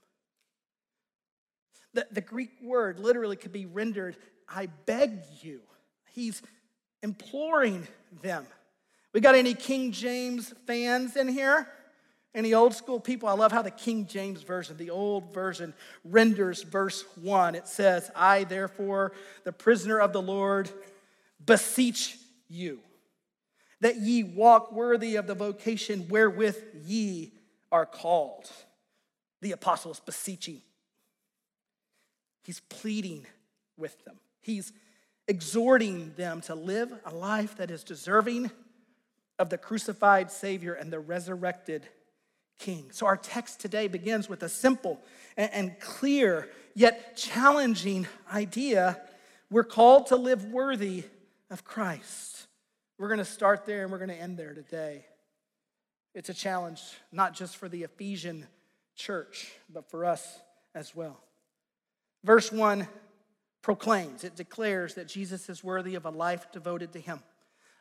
The, 1.93 2.07
the 2.13 2.21
Greek 2.21 2.51
word 2.63 3.01
literally 3.01 3.37
could 3.37 3.53
be 3.53 3.67
rendered 3.67 4.17
I 4.55 4.67
beg 4.87 5.21
you. 5.43 5.61
He's 6.13 6.43
imploring 7.03 7.87
them. 8.23 8.47
We 9.13 9.21
got 9.21 9.35
any 9.35 9.55
King 9.55 9.93
James 9.93 10.53
fans 10.67 11.17
in 11.17 11.29
here? 11.29 11.69
Any 12.35 12.55
old 12.55 12.75
school 12.75 13.01
people? 13.01 13.29
I 13.29 13.33
love 13.33 13.51
how 13.51 13.63
the 13.63 13.71
King 13.71 14.07
James 14.07 14.43
Version, 14.43 14.77
the 14.77 14.91
old 14.91 15.35
version, 15.35 15.75
renders 16.05 16.63
verse 16.63 17.05
1. 17.17 17.57
It 17.57 17.67
says, 17.67 18.11
I, 18.15 18.45
therefore, 18.45 19.13
the 19.45 19.53
prisoner 19.53 19.99
of 19.99 20.13
the 20.13 20.23
Lord, 20.23 20.71
beseech 21.45 22.17
you 22.49 22.81
that 23.81 23.97
ye 23.97 24.23
walk 24.23 24.73
worthy 24.73 25.17
of 25.17 25.27
the 25.27 25.35
vocation 25.35 26.07
wherewith 26.09 26.59
ye 26.85 27.33
are 27.73 27.87
called. 27.87 28.51
The 29.41 29.53
apostle 29.53 29.91
is 29.91 30.01
beseeching, 30.01 30.61
he's 32.43 32.61
pleading 32.61 33.27
with 33.77 34.05
them. 34.05 34.17
He's 34.41 34.73
exhorting 35.29 36.13
them 36.17 36.41
to 36.43 36.55
live 36.55 36.93
a 37.05 37.15
life 37.15 37.57
that 37.57 37.71
is 37.71 37.85
deserving 37.85 38.51
of 39.39 39.49
the 39.49 39.59
crucified 39.59 40.31
Savior 40.31 40.75
and 40.75 40.93
the 40.93 41.01
resurrected 41.01 41.87
King. 42.59 42.91
So, 42.93 43.07
our 43.07 43.17
text 43.17 43.61
today 43.61 43.89
begins 43.89 44.29
with 44.29 44.43
a 44.43 44.49
simple 44.49 45.01
and 45.37 45.79
clear 45.81 46.49
yet 46.75 47.17
challenging 47.17 48.07
idea. 48.31 49.01
We're 49.51 49.65
called 49.65 50.09
to 50.09 50.17
live 50.17 50.45
worthy 50.45 51.05
of 51.51 51.65
Christ. 51.65 52.47
We're 52.99 53.09
going 53.09 53.19
to 53.19 53.25
start 53.25 53.65
there 53.65 53.83
and 53.83 53.91
we're 53.91 53.99
going 53.99 54.11
to 54.11 54.21
end 54.21 54.37
there 54.37 54.53
today. 54.53 55.07
It's 56.15 56.29
a 56.29 56.35
challenge, 56.35 56.83
not 57.13 57.35
just 57.35 57.57
for 57.57 57.69
the 57.69 57.85
Ephesian 57.85 58.47
church, 58.95 59.51
but 59.73 59.91
for 59.91 60.05
us 60.05 60.41
as 60.75 60.95
well. 60.95 61.19
Verse 62.25 62.53
1 62.53 62.87
proclaims, 63.63 64.25
it 64.25 64.37
declares 64.37 64.95
that 64.95 65.09
Jesus 65.09 65.49
is 65.49 65.63
worthy 65.63 65.95
of 65.95 66.07
a 66.07 66.11
life 66.11 66.51
devoted 66.53 66.93
to 66.93 67.01
him, 67.01 67.21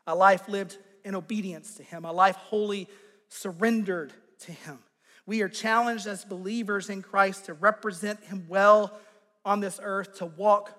a 0.06 0.16
life 0.16 0.48
lived 0.50 0.78
in 1.06 1.16
obedience 1.16 1.76
to 1.76 1.84
him, 1.84 2.06
a 2.06 2.12
life 2.12 2.36
wholly 2.36 2.88
surrendered 3.30 4.14
to 4.40 4.52
him. 4.52 4.80
We 5.26 5.42
are 5.42 5.50
challenged 5.50 6.08
as 6.08 6.26
believers 6.26 6.90
in 6.90 7.02
Christ 7.02 7.46
to 7.46 7.54
represent 7.54 8.24
him 8.24 8.46
well 8.50 8.92
on 9.46 9.60
this 9.60 9.80
earth, 9.82 10.18
to 10.18 10.26
walk 10.26 10.76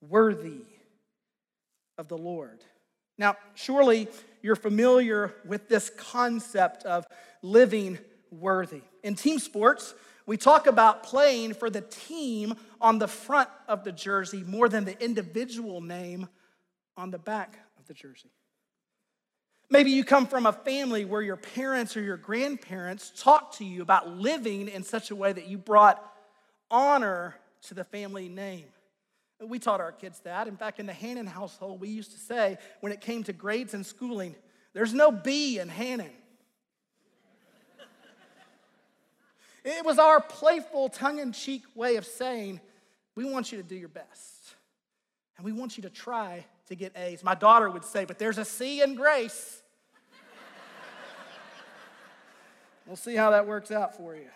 worthy 0.00 0.62
of 1.96 2.08
the 2.08 2.18
Lord. 2.18 2.64
Now, 3.16 3.36
surely 3.54 4.08
you're 4.42 4.56
familiar 4.56 5.34
with 5.44 5.68
this 5.68 5.90
concept 5.90 6.84
of 6.84 7.06
living 7.42 7.98
worthy. 8.30 8.82
In 9.02 9.14
team 9.14 9.38
sports, 9.38 9.94
we 10.28 10.36
talk 10.36 10.66
about 10.66 11.04
playing 11.04 11.54
for 11.54 11.70
the 11.70 11.80
team 11.80 12.54
on 12.82 12.98
the 12.98 13.08
front 13.08 13.48
of 13.66 13.82
the 13.82 13.90
jersey 13.90 14.44
more 14.46 14.68
than 14.68 14.84
the 14.84 15.02
individual 15.02 15.80
name 15.80 16.28
on 16.98 17.10
the 17.10 17.18
back 17.18 17.58
of 17.78 17.86
the 17.86 17.94
jersey. 17.94 18.30
Maybe 19.70 19.90
you 19.90 20.04
come 20.04 20.26
from 20.26 20.44
a 20.44 20.52
family 20.52 21.06
where 21.06 21.22
your 21.22 21.38
parents 21.38 21.96
or 21.96 22.02
your 22.02 22.18
grandparents 22.18 23.10
talked 23.16 23.56
to 23.56 23.64
you 23.64 23.80
about 23.80 24.10
living 24.10 24.68
in 24.68 24.82
such 24.82 25.10
a 25.10 25.16
way 25.16 25.32
that 25.32 25.48
you 25.48 25.56
brought 25.56 26.04
honor 26.70 27.34
to 27.62 27.72
the 27.72 27.84
family 27.84 28.28
name. 28.28 28.66
We 29.40 29.58
taught 29.58 29.80
our 29.80 29.92
kids 29.92 30.20
that. 30.20 30.46
In 30.46 30.58
fact, 30.58 30.78
in 30.78 30.84
the 30.84 30.92
Hannon 30.92 31.26
household, 31.26 31.80
we 31.80 31.88
used 31.88 32.12
to 32.12 32.18
say 32.18 32.58
when 32.80 32.92
it 32.92 33.00
came 33.00 33.24
to 33.24 33.32
grades 33.32 33.72
and 33.72 33.84
schooling, 33.84 34.36
there's 34.74 34.92
no 34.92 35.10
B 35.10 35.58
in 35.58 35.70
Hannon. 35.70 36.10
It 39.68 39.84
was 39.84 39.98
our 39.98 40.20
playful, 40.20 40.88
tongue 40.88 41.18
in 41.18 41.32
cheek 41.32 41.62
way 41.74 41.96
of 41.96 42.06
saying, 42.06 42.60
we 43.14 43.24
want 43.24 43.52
you 43.52 43.58
to 43.58 43.64
do 43.64 43.74
your 43.74 43.88
best. 43.88 44.54
And 45.36 45.44
we 45.44 45.52
want 45.52 45.76
you 45.76 45.82
to 45.82 45.90
try 45.90 46.44
to 46.68 46.74
get 46.74 46.96
A's. 46.96 47.22
My 47.22 47.34
daughter 47.34 47.70
would 47.70 47.84
say, 47.84 48.04
but 48.04 48.18
there's 48.18 48.38
a 48.38 48.44
C 48.44 48.82
in 48.82 48.94
grace. 48.94 49.62
we'll 52.86 52.96
see 52.96 53.14
how 53.14 53.30
that 53.30 53.46
works 53.46 53.70
out 53.70 53.96
for 53.96 54.14
you. 54.14 54.28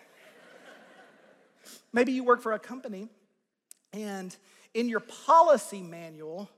Maybe 1.91 2.11
you 2.11 2.23
work 2.23 2.41
for 2.41 2.53
a 2.53 2.59
company 2.59 3.09
and 3.93 4.35
in 4.73 4.89
your 4.89 4.99
policy 4.99 5.81
manual, 5.81 6.49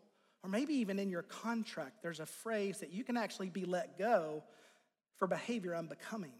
or 0.42 0.50
maybe 0.50 0.74
even 0.76 1.00
in 1.00 1.10
your 1.10 1.24
contract, 1.24 2.02
there's 2.02 2.22
a 2.22 2.26
phrase 2.26 2.80
that 2.80 2.92
you 2.92 3.04
can 3.04 3.18
actually 3.18 3.50
be 3.50 3.66
let 3.66 4.00
go 4.00 4.44
for 5.18 5.28
behavior 5.28 5.76
unbecoming 5.76 6.32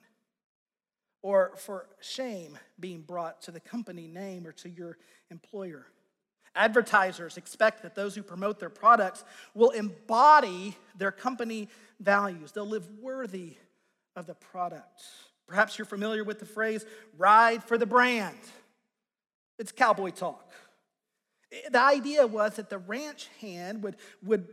or 1.26 1.54
for 1.58 1.88
shame 2.02 2.56
being 2.80 3.02
brought 3.02 3.42
to 3.42 3.50
the 3.50 3.60
company 3.60 4.06
name 4.08 4.46
or 4.46 4.52
to 4.52 4.70
your 4.70 4.96
employer. 5.32 5.88
Advertisers 6.56 7.36
expect 7.36 7.82
that 7.82 7.96
those 7.96 8.14
who 8.14 8.22
promote 8.22 8.60
their 8.60 8.70
products 8.70 9.24
will 9.56 9.72
embody 9.72 10.78
their 10.96 11.12
company 11.12 11.68
values. 12.00 12.52
They'll 12.52 12.68
live 12.68 12.88
worthy 13.02 13.56
of 14.16 14.28
the 14.28 14.36
product. 14.36 15.02
Perhaps 15.48 15.80
you're 15.80 15.86
familiar 15.86 16.24
with 16.24 16.38
the 16.38 16.46
phrase, 16.46 16.86
ride 17.18 17.64
for 17.64 17.80
the 17.80 17.88
brand. 17.88 18.38
It's 19.58 19.72
cowboy 19.72 20.12
talk. 20.12 20.52
The 21.72 21.82
idea 21.82 22.28
was 22.28 22.58
that 22.58 22.70
the 22.70 22.78
ranch 22.78 23.30
hand 23.42 23.82
would, 23.82 23.96
would 24.22 24.48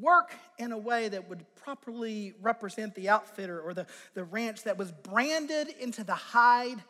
work 0.00 0.34
in 0.58 0.72
a 0.72 0.78
way 0.78 1.08
that 1.08 1.28
would 1.28 1.44
properly 1.56 2.34
represent 2.40 2.94
the 2.94 3.08
outfitter 3.08 3.60
or 3.60 3.74
the, 3.74 3.86
the 4.14 4.24
ranch 4.24 4.64
that 4.64 4.78
was 4.78 4.90
branded 4.90 5.68
into 5.80 6.04
the 6.04 6.14
hide 6.14 6.82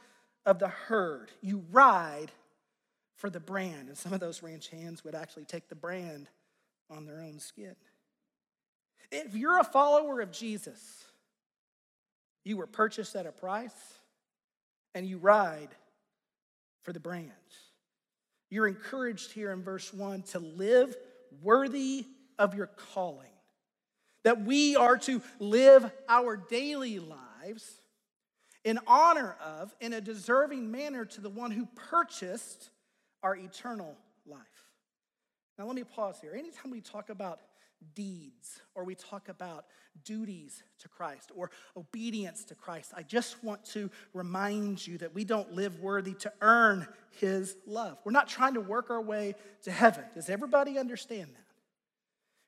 of 0.44 0.58
the 0.58 0.68
herd. 0.68 1.30
You 1.40 1.64
ride 1.70 2.30
for 3.16 3.30
the 3.30 3.40
brand. 3.40 3.88
And 3.88 3.96
some 3.96 4.12
of 4.12 4.20
those 4.20 4.42
ranch 4.42 4.68
hands 4.68 5.04
would 5.04 5.14
actually 5.14 5.44
take 5.44 5.68
the 5.68 5.74
brand 5.74 6.28
on 6.90 7.06
their 7.06 7.20
own 7.20 7.38
skin. 7.38 7.74
If 9.10 9.34
you're 9.34 9.58
a 9.58 9.64
follower 9.64 10.20
of 10.20 10.32
Jesus, 10.32 11.04
you 12.44 12.56
were 12.56 12.66
purchased 12.66 13.16
at 13.16 13.26
a 13.26 13.32
price 13.32 13.94
and 14.94 15.06
you 15.06 15.18
ride 15.18 15.70
for 16.82 16.92
the 16.92 17.00
brand. 17.00 17.30
You're 18.50 18.68
encouraged 18.68 19.32
here 19.32 19.52
in 19.52 19.62
verse 19.62 19.92
1 19.92 20.22
to 20.22 20.38
live 20.38 20.96
worthy 21.42 22.06
of 22.38 22.54
your 22.54 22.66
calling. 22.92 23.28
That 24.24 24.42
we 24.44 24.76
are 24.76 24.98
to 24.98 25.22
live 25.38 25.90
our 26.08 26.36
daily 26.36 26.98
lives 26.98 27.80
in 28.64 28.80
honor 28.88 29.36
of, 29.40 29.72
in 29.80 29.92
a 29.92 30.00
deserving 30.00 30.70
manner 30.72 31.04
to 31.04 31.20
the 31.20 31.30
one 31.30 31.52
who 31.52 31.66
purchased 31.76 32.70
our 33.22 33.36
eternal 33.36 33.96
life. 34.26 34.40
Now, 35.56 35.66
let 35.66 35.76
me 35.76 35.84
pause 35.84 36.18
here. 36.20 36.32
Anytime 36.36 36.72
we 36.72 36.80
talk 36.80 37.08
about 37.08 37.38
deeds 37.94 38.60
or 38.74 38.84
we 38.84 38.96
talk 38.96 39.28
about 39.28 39.66
duties 40.04 40.64
to 40.80 40.88
Christ 40.88 41.30
or 41.34 41.50
obedience 41.76 42.44
to 42.46 42.54
Christ, 42.56 42.92
I 42.96 43.02
just 43.02 43.42
want 43.44 43.64
to 43.66 43.88
remind 44.12 44.84
you 44.84 44.98
that 44.98 45.14
we 45.14 45.24
don't 45.24 45.52
live 45.52 45.78
worthy 45.80 46.14
to 46.14 46.32
earn 46.40 46.88
his 47.20 47.56
love. 47.66 47.98
We're 48.04 48.12
not 48.12 48.28
trying 48.28 48.54
to 48.54 48.60
work 48.60 48.90
our 48.90 49.00
way 49.00 49.34
to 49.62 49.70
heaven. 49.70 50.04
Does 50.14 50.28
everybody 50.28 50.76
understand 50.76 51.28
that? 51.34 51.45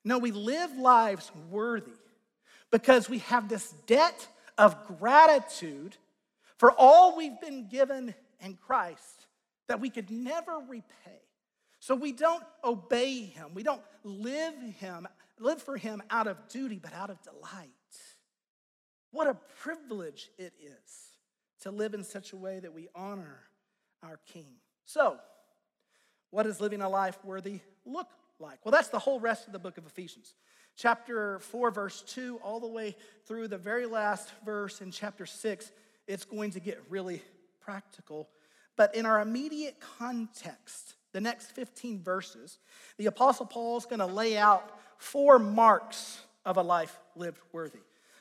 No, 0.09 0.16
we 0.16 0.31
live 0.31 0.75
lives 0.79 1.31
worthy 1.51 1.92
because 2.71 3.11
we 3.11 3.19
have 3.19 3.46
this 3.46 3.75
debt 3.87 4.27
of 4.56 4.98
gratitude 4.98 5.98
for 6.56 6.73
all 6.73 7.15
we've 7.15 7.38
been 7.42 7.69
given 7.69 8.15
in 8.40 8.54
Christ 8.54 9.27
that 9.69 9.81
we 9.81 9.90
could 9.90 10.11
never 10.11 10.61
repay. 10.67 11.21
So 11.79 11.94
we 11.94 12.13
don't 12.13 12.42
obey 12.65 13.21
him. 13.21 13.50
We 13.52 13.63
don't 13.63 13.83
live 14.02 14.54
him, 14.79 15.06
live 15.38 15.61
for 15.61 15.77
him 15.77 16.02
out 16.09 16.27
of 16.27 16.48
duty, 16.48 16.81
but 16.83 16.94
out 16.94 17.11
of 17.11 17.21
delight. 17.21 17.69
What 19.11 19.27
a 19.27 19.37
privilege 19.61 20.31
it 20.38 20.54
is 20.59 21.19
to 21.65 21.71
live 21.71 21.92
in 21.92 22.02
such 22.02 22.33
a 22.33 22.37
way 22.37 22.61
that 22.61 22.73
we 22.73 22.88
honor 22.94 23.40
our 24.02 24.19
King. 24.33 24.54
So, 24.87 25.19
what 26.31 26.44
does 26.44 26.63
living 26.63 26.81
a 26.81 26.88
life 26.88 27.23
worthy 27.27 27.61
look 27.85 28.09
like? 28.41 28.59
Well, 28.65 28.73
that's 28.73 28.89
the 28.89 28.99
whole 28.99 29.21
rest 29.21 29.47
of 29.47 29.53
the 29.53 29.59
book 29.59 29.79
of 29.79 29.87
Ephesians. 29.87 30.35
Chapter 30.77 31.41
4, 31.41 31.71
verse 31.71 32.03
2, 32.03 32.41
all 32.43 32.61
the 32.61 32.69
way 32.69 32.97
through 33.27 33.49
the 33.49 33.59
very 33.59 33.87
last 33.87 34.31
verse 34.45 34.81
in 34.81 34.91
chapter 34.91 35.27
6, 35.27 35.73
it's 36.07 36.25
going 36.25 36.53
to 36.53 36.61
get 36.61 36.81
really 36.89 37.23
practical. 37.61 38.29
But 38.77 38.95
in 38.95 39.05
our 39.05 39.21
immediate 39.21 39.77
context, 39.99 40.95
the 41.13 41.21
next 41.21 41.51
15 41.53 42.03
verses, 42.03 42.59
the 42.97 43.07
Apostle 43.07 43.47
Paul 43.47 43.77
is 43.77 43.87
going 43.87 43.99
to 43.99 44.07
lay 44.07 44.37
out 44.39 44.79
four 44.99 45.39
marks 45.39 46.21
of 46.45 46.57
a 46.57 46.63
life 46.63 46.99
lived 47.17 47.41
worthy 47.53 47.81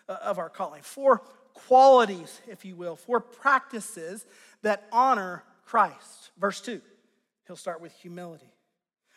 uh, 0.09 0.18
of 0.24 0.39
our 0.39 0.49
calling, 0.49 0.82
four 0.82 1.22
qualities, 1.53 2.41
if 2.47 2.65
you 2.65 2.76
will, 2.76 2.95
four 2.95 3.20
practices 3.20 4.26
that 4.63 4.88
honor 4.91 5.43
Christ. 5.65 6.32
Verse 6.39 6.59
2, 6.61 6.82
he'll 7.45 7.55
start 7.55 7.82
with 7.82 7.93
humility. 7.93 8.51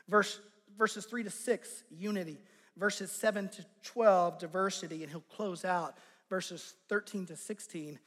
Verse, 0.09 0.41
verses 0.79 1.05
3 1.07 1.25
to 1.25 1.31
6, 1.31 1.85
unity. 1.91 2.39
Verses 2.77 3.11
7 3.11 3.49
to 3.49 3.67
12, 3.85 4.39
diversity. 4.39 5.03
And 5.03 5.11
he'll 5.11 5.25
close 5.35 5.65
out 5.65 5.99
verses 6.29 6.75
13 6.89 7.27
to 7.27 7.37
16 7.37 7.99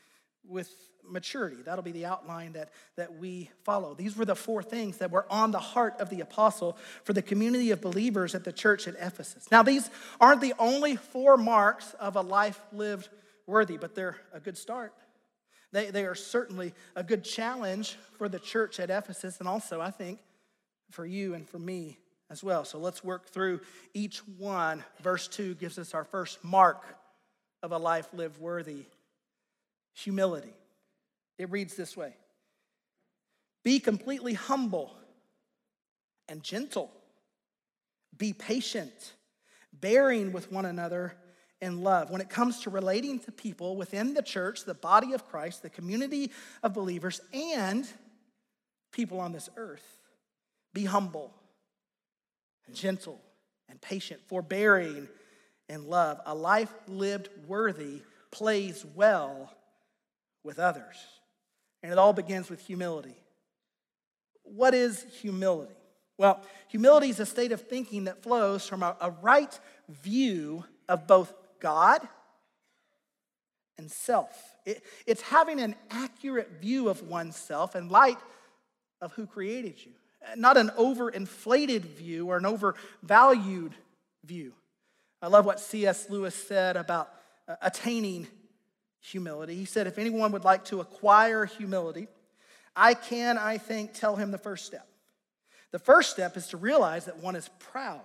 with 0.48 0.74
maturity. 1.08 1.58
That'll 1.64 1.84
be 1.84 1.92
the 1.92 2.06
outline 2.06 2.54
that, 2.54 2.70
that 2.96 3.18
we 3.18 3.50
follow. 3.64 3.94
These 3.94 4.16
were 4.16 4.26
the 4.26 4.36
four 4.36 4.64
things 4.64 4.98
that 4.98 5.12
were 5.12 5.26
on 5.30 5.52
the 5.52 5.60
heart 5.60 5.96
of 6.00 6.10
the 6.10 6.22
apostle 6.22 6.78
for 7.04 7.14
the 7.14 7.22
community 7.22 7.72
of 7.72 7.82
believers 7.82 8.36
at 8.36 8.44
the 8.44 8.54
church 8.54 8.88
at 8.88 8.96
Ephesus. 9.00 9.50
Now, 9.52 9.64
these 9.64 9.90
aren't 10.20 10.42
the 10.42 10.54
only 10.58 10.96
four 10.96 11.38
marks 11.38 11.94
of 12.00 12.16
a 12.16 12.22
life 12.22 12.60
lived 12.72 13.10
worthy, 13.46 13.78
but 13.78 13.96
they're 13.96 14.18
a 14.34 14.40
good 14.40 14.58
start. 14.58 14.94
They, 15.72 15.90
they 15.92 16.06
are 16.06 16.16
certainly 16.16 16.74
a 16.96 17.04
good 17.04 17.24
challenge 17.24 17.98
for 18.18 18.30
the 18.30 18.40
church 18.40 18.80
at 18.80 18.90
Ephesus, 18.90 19.40
and 19.40 19.48
also, 19.48 19.82
I 19.82 19.92
think, 19.92 20.20
for 20.92 21.06
you 21.06 21.34
and 21.34 21.48
for 21.48 21.60
me 21.60 21.98
as 22.34 22.44
well. 22.44 22.66
So 22.66 22.80
let's 22.80 23.04
work 23.04 23.30
through 23.30 23.62
each 23.94 24.18
one. 24.40 24.84
Verse 25.02 25.28
2 25.28 25.54
gives 25.54 25.78
us 25.78 25.94
our 25.94 26.04
first 26.04 26.44
mark 26.44 26.84
of 27.62 27.72
a 27.72 27.78
life 27.78 28.08
lived 28.12 28.40
worthy 28.40 28.86
humility. 29.94 30.54
It 31.38 31.52
reads 31.52 31.76
this 31.76 31.96
way 31.96 32.16
Be 33.64 33.80
completely 33.80 34.34
humble 34.34 34.96
and 36.28 36.42
gentle, 36.42 36.90
be 38.18 38.34
patient, 38.34 39.14
bearing 39.72 40.34
with 40.34 40.52
one 40.52 40.66
another 40.66 41.14
in 41.62 41.84
love. 41.84 42.10
When 42.10 42.20
it 42.20 42.32
comes 42.32 42.62
to 42.62 42.72
relating 42.72 43.20
to 43.20 43.32
people 43.32 43.78
within 43.78 44.16
the 44.16 44.24
church, 44.24 44.66
the 44.66 44.74
body 44.74 45.14
of 45.14 45.28
Christ, 45.28 45.62
the 45.62 45.70
community 45.70 46.32
of 46.64 46.74
believers, 46.74 47.22
and 47.32 47.88
people 48.92 49.20
on 49.20 49.34
this 49.34 49.50
earth, 49.56 49.86
be 50.74 50.86
humble 50.86 51.32
and 52.68 52.76
gentle 52.76 53.20
and 53.70 53.80
patient, 53.82 54.22
forbearing 54.28 55.08
and 55.70 55.86
love. 55.86 56.20
A 56.26 56.36
life 56.36 56.74
lived 56.88 57.30
worthy 57.48 58.02
plays 58.32 58.86
well 58.96 59.54
with 60.44 60.60
others. 60.60 60.96
And 61.82 61.92
it 61.92 61.98
all 61.98 62.14
begins 62.14 62.50
with 62.50 62.66
humility. 62.66 63.16
What 64.44 64.74
is 64.74 65.06
humility? 65.22 65.74
Well, 66.18 66.42
humility 66.68 67.10
is 67.10 67.20
a 67.20 67.26
state 67.26 67.52
of 67.52 67.62
thinking 67.62 68.06
that 68.06 68.24
flows 68.24 68.68
from 68.68 68.84
a, 68.84 68.96
a 69.02 69.12
right 69.22 69.58
view 69.90 70.64
of 70.88 71.08
both 71.08 71.34
God 71.60 72.08
and 73.78 73.90
self. 73.92 74.56
It, 74.66 74.84
it's 75.06 75.22
having 75.22 75.60
an 75.60 75.76
accurate 75.90 76.62
view 76.62 76.90
of 76.90 77.02
oneself 77.08 77.76
in 77.76 77.90
light 77.90 78.20
of 79.02 79.14
who 79.14 79.26
created 79.26 79.84
you, 79.84 79.92
not 80.36 80.58
an 80.58 80.70
overinflated 80.78 81.82
view 81.82 82.28
or 82.28 82.38
an 82.38 82.46
overvalued 82.46 83.74
view. 84.24 84.54
I 85.22 85.28
love 85.28 85.46
what 85.46 85.60
C.S. 85.60 86.10
Lewis 86.10 86.36
said 86.36 86.76
about 86.76 87.10
uh, 87.48 87.56
attaining 87.62 88.28
humility. 89.00 89.56
He 89.56 89.66
said, 89.66 89.88
If 89.88 89.98
anyone 89.98 90.32
would 90.32 90.44
like 90.44 90.66
to 90.66 90.82
acquire 90.82 91.46
humility, 91.46 92.08
I 92.76 92.94
can, 92.94 93.38
I 93.38 93.58
think, 93.58 93.94
tell 93.94 94.16
him 94.16 94.32
the 94.32 94.38
first 94.38 94.66
step. 94.66 94.88
The 95.72 95.80
first 95.80 96.12
step 96.12 96.38
is 96.38 96.48
to 96.48 96.58
realize 96.58 97.06
that 97.06 97.18
one 97.18 97.36
is 97.36 97.50
proud, 97.60 98.02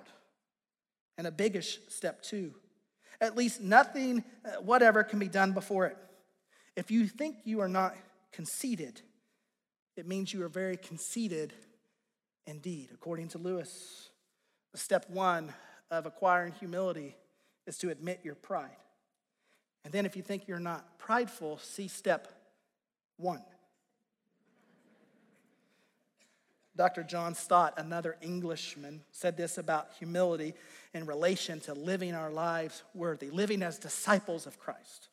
and 1.16 1.26
a 1.26 1.30
biggish 1.30 1.78
step, 1.88 2.22
too. 2.22 2.54
At 3.20 3.36
least 3.36 3.60
nothing, 3.60 4.24
uh, 4.44 4.62
whatever, 4.62 5.02
can 5.02 5.18
be 5.18 5.28
done 5.28 5.52
before 5.52 5.86
it. 5.86 5.96
If 6.76 6.90
you 6.90 7.08
think 7.08 7.36
you 7.44 7.60
are 7.60 7.68
not 7.68 7.96
conceited, 8.32 9.00
it 9.96 10.06
means 10.06 10.32
you 10.32 10.44
are 10.44 10.48
very 10.48 10.76
conceited 10.76 11.52
indeed. 12.48 12.88
According 12.92 13.28
to 13.28 13.38
Lewis, 13.38 14.08
step 14.74 15.04
one 15.08 15.52
of 15.90 16.06
acquiring 16.06 16.54
humility 16.54 17.14
is 17.66 17.78
to 17.78 17.90
admit 17.90 18.20
your 18.24 18.34
pride. 18.34 18.70
And 19.84 19.92
then, 19.92 20.06
if 20.06 20.16
you 20.16 20.22
think 20.22 20.48
you're 20.48 20.58
not 20.58 20.98
prideful, 20.98 21.58
see 21.58 21.86
step 21.88 22.28
one. 23.16 23.42
Dr. 26.74 27.02
John 27.02 27.34
Stott, 27.34 27.74
another 27.76 28.16
Englishman, 28.22 29.02
said 29.10 29.36
this 29.36 29.58
about 29.58 29.88
humility 29.98 30.54
in 30.94 31.06
relation 31.06 31.60
to 31.60 31.74
living 31.74 32.14
our 32.14 32.30
lives 32.30 32.82
worthy, 32.94 33.30
living 33.30 33.62
as 33.62 33.78
disciples 33.78 34.46
of 34.46 34.58
Christ. 34.58 35.08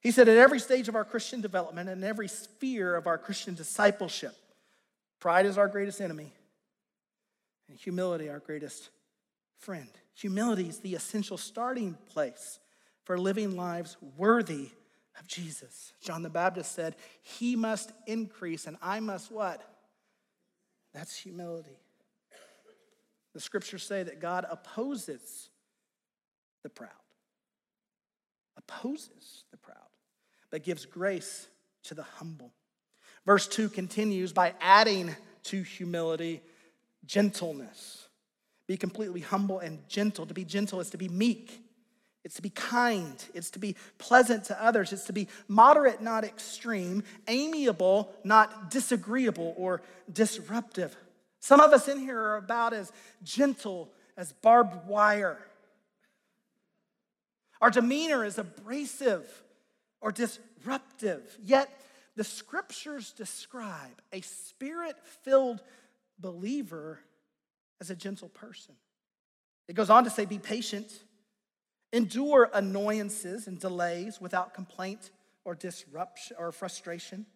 He 0.00 0.10
said, 0.10 0.28
at 0.28 0.38
every 0.38 0.58
stage 0.58 0.88
of 0.88 0.96
our 0.96 1.04
Christian 1.04 1.40
development 1.40 1.90
and 1.90 2.02
every 2.02 2.28
sphere 2.28 2.94
of 2.94 3.06
our 3.06 3.18
Christian 3.18 3.54
discipleship, 3.54 4.34
pride 5.20 5.46
is 5.46 5.58
our 5.58 5.68
greatest 5.68 6.00
enemy, 6.00 6.32
and 7.68 7.76
humility 7.76 8.28
our 8.28 8.38
greatest 8.38 8.90
friend. 9.58 9.88
Humility 10.14 10.68
is 10.68 10.78
the 10.78 10.94
essential 10.94 11.36
starting 11.36 11.96
place 12.08 12.58
for 13.04 13.18
living 13.18 13.56
lives 13.56 13.96
worthy 14.16 14.70
of 15.18 15.26
Jesus. 15.26 15.92
John 16.00 16.22
the 16.22 16.30
Baptist 16.30 16.72
said, 16.72 16.96
He 17.22 17.56
must 17.56 17.92
increase 18.06 18.66
and 18.66 18.76
I 18.82 19.00
must 19.00 19.30
what? 19.30 19.62
That's 20.92 21.16
humility. 21.16 21.78
The 23.34 23.40
scriptures 23.40 23.82
say 23.82 24.02
that 24.02 24.20
God 24.20 24.46
opposes 24.50 25.50
the 26.62 26.70
proud, 26.70 26.90
opposes 28.56 29.44
the 29.50 29.58
proud, 29.58 29.76
but 30.50 30.64
gives 30.64 30.86
grace 30.86 31.48
to 31.84 31.94
the 31.94 32.02
humble. 32.02 32.52
Verse 33.26 33.46
2 33.46 33.68
continues 33.68 34.32
by 34.32 34.54
adding 34.60 35.14
to 35.44 35.62
humility 35.62 36.40
gentleness. 37.06 38.08
Be 38.66 38.76
completely 38.76 39.20
humble 39.20 39.58
and 39.60 39.88
gentle. 39.88 40.26
To 40.26 40.34
be 40.34 40.44
gentle 40.44 40.80
is 40.80 40.90
to 40.90 40.98
be 40.98 41.08
meek. 41.08 41.62
It's 42.24 42.34
to 42.36 42.42
be 42.42 42.50
kind. 42.50 43.24
It's 43.34 43.50
to 43.50 43.60
be 43.60 43.76
pleasant 43.98 44.44
to 44.44 44.60
others. 44.62 44.92
It's 44.92 45.04
to 45.04 45.12
be 45.12 45.28
moderate, 45.46 46.02
not 46.02 46.24
extreme, 46.24 47.04
amiable, 47.28 48.12
not 48.24 48.70
disagreeable 48.70 49.54
or 49.56 49.82
disruptive. 50.12 50.96
Some 51.38 51.60
of 51.60 51.72
us 51.72 51.86
in 51.86 52.00
here 52.00 52.18
are 52.18 52.36
about 52.36 52.72
as 52.72 52.90
gentle 53.22 53.92
as 54.16 54.32
barbed 54.32 54.88
wire. 54.88 55.38
Our 57.60 57.70
demeanor 57.70 58.24
is 58.24 58.38
abrasive 58.38 59.24
or 60.00 60.10
disruptive. 60.10 61.38
Yet 61.44 61.70
the 62.16 62.24
scriptures 62.24 63.12
describe 63.12 64.02
a 64.12 64.20
spirit 64.22 64.96
filled 65.22 65.62
believer 66.18 67.00
as 67.80 67.90
a 67.90 67.96
gentle 67.96 68.28
person. 68.28 68.74
It 69.68 69.74
goes 69.74 69.90
on 69.90 70.04
to 70.04 70.10
say, 70.10 70.24
be 70.24 70.38
patient 70.38 70.90
Endure 71.92 72.50
annoyances 72.52 73.46
and 73.46 73.58
delays 73.58 74.20
without 74.20 74.54
complaint 74.54 75.10
or 75.44 75.54
disruption 75.54 76.36
or 76.38 76.52
frustration. 76.52 77.26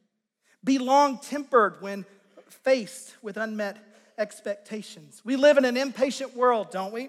Be 0.62 0.78
long 0.78 1.18
tempered 1.18 1.80
when 1.80 2.04
faced 2.48 3.16
with 3.22 3.36
unmet 3.36 3.78
expectations. 4.18 5.22
We 5.24 5.36
live 5.36 5.56
in 5.56 5.64
an 5.64 5.76
impatient 5.76 6.36
world, 6.36 6.70
don't 6.70 6.92
we? 6.92 7.08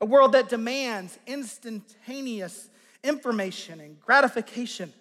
A 0.00 0.06
world 0.06 0.32
that 0.32 0.48
demands 0.48 1.18
instantaneous 1.26 2.70
information 3.04 3.80
and 3.80 4.00
gratification. 4.00 4.92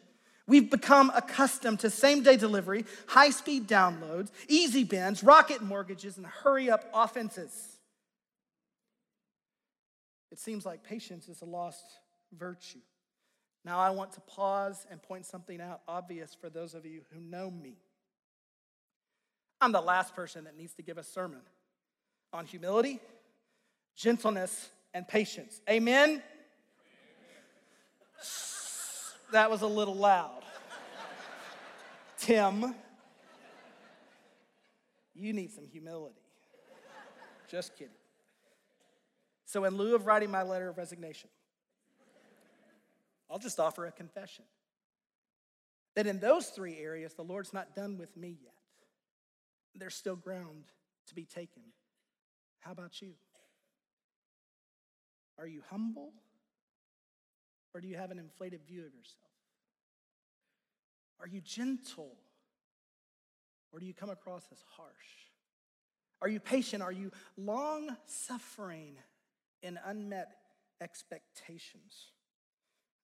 We've 0.52 0.70
become 0.70 1.14
accustomed 1.16 1.80
to 1.80 1.90
same 1.90 2.24
day 2.24 2.36
delivery, 2.36 2.84
high 3.08 3.30
speed 3.30 3.70
downloads, 3.70 4.32
easy 4.50 4.84
bins, 4.84 5.24
rocket 5.24 5.62
mortgages, 5.62 6.18
and 6.18 6.26
hurry 6.26 6.70
up 6.70 6.84
offenses. 6.94 7.78
It 10.30 10.40
seems 10.40 10.66
like 10.66 10.84
patience 10.84 11.30
is 11.30 11.42
a 11.42 11.46
lost 11.46 11.86
virtue. 12.38 12.82
Now, 13.64 13.80
I 13.80 13.92
want 13.92 14.12
to 14.12 14.20
pause 14.20 14.86
and 14.92 15.02
point 15.02 15.26
something 15.26 15.62
out 15.62 15.84
obvious 15.88 16.36
for 16.36 16.50
those 16.50 16.74
of 16.74 16.86
you 16.86 17.04
who 17.14 17.22
know 17.22 17.50
me. 17.50 17.78
I'm 19.62 19.72
the 19.72 19.80
last 19.80 20.14
person 20.18 20.44
that 20.44 20.58
needs 20.58 20.74
to 20.74 20.82
give 20.82 20.98
a 20.98 21.04
sermon 21.04 21.44
on 22.34 22.46
humility, 22.46 23.00
gentleness, 23.96 24.70
and 24.94 25.08
patience. 25.08 25.62
Amen? 25.70 26.22
That 29.32 29.50
was 29.50 29.62
a 29.62 29.68
little 29.68 29.96
loud. 29.96 30.41
Tim, 32.22 32.76
you 35.16 35.34
need 35.34 35.52
some 35.52 35.66
humility. 35.66 36.22
Just 37.50 37.76
kidding. 37.76 37.96
So, 39.46 39.66
in 39.66 39.76
lieu 39.76 39.96
of 39.96 40.06
writing 40.06 40.30
my 40.30 40.44
letter 40.44 40.70
of 40.70 40.78
resignation, 40.78 41.32
I'll 43.30 43.40
just 43.40 43.60
offer 43.60 43.88
a 43.88 43.92
confession 43.92 44.46
that 45.96 46.06
in 46.06 46.20
those 46.20 46.48
three 46.48 46.78
areas, 46.78 47.16
the 47.16 47.24
Lord's 47.24 47.54
not 47.54 47.76
done 47.76 47.98
with 47.98 48.16
me 48.16 48.38
yet. 48.44 48.54
There's 49.74 49.96
still 49.96 50.16
ground 50.16 50.66
to 51.08 51.16
be 51.16 51.26
taken. 51.26 51.64
How 52.60 52.72
about 52.72 53.02
you? 53.02 53.14
Are 55.40 55.48
you 55.48 55.64
humble? 55.72 56.14
Or 57.74 57.82
do 57.82 57.88
you 57.88 57.98
have 57.98 58.12
an 58.12 58.20
inflated 58.20 58.62
view 58.68 58.82
of 58.82 58.94
yourself? 58.94 59.31
Are 61.22 61.28
you 61.28 61.42
gentle? 61.42 62.18
Or 63.72 63.80
do 63.80 63.86
you 63.86 63.94
come 63.94 64.10
across 64.10 64.44
as 64.52 64.64
harsh? 64.76 64.90
Are 66.22 66.28
you 66.28 66.40
patient? 66.40 66.84
Are 66.84 66.92
you 66.92 67.12
long 67.38 67.96
suffering? 68.06 68.98
in 69.64 69.80
unmet 69.86 70.32
expectations. 70.82 72.12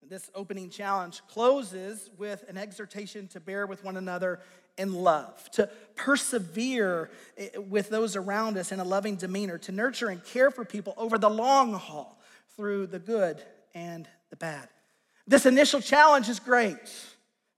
This 0.07 0.29
opening 0.35 0.69
challenge 0.69 1.21
closes 1.27 2.09
with 2.17 2.45
an 2.47 2.57
exhortation 2.57 3.27
to 3.29 3.39
bear 3.39 3.65
with 3.65 3.83
one 3.83 3.97
another 3.97 4.39
in 4.77 4.93
love, 4.93 5.49
to 5.51 5.69
persevere 5.95 7.09
eh, 7.37 7.49
with 7.57 7.89
those 7.89 8.15
around 8.15 8.57
us 8.57 8.71
in 8.71 8.79
a 8.79 8.83
loving 8.83 9.15
demeanor, 9.15 9.57
to 9.57 9.71
nurture 9.71 10.09
and 10.09 10.23
care 10.23 10.51
for 10.51 10.63
people 10.63 10.93
over 10.97 11.17
the 11.17 11.29
long 11.29 11.73
haul 11.73 12.21
through 12.55 12.85
the 12.87 12.99
good 12.99 13.41
and 13.73 14.07
the 14.29 14.35
bad. 14.35 14.69
This 15.25 15.45
initial 15.45 15.81
challenge 15.81 16.29
is 16.29 16.39
great. 16.39 16.77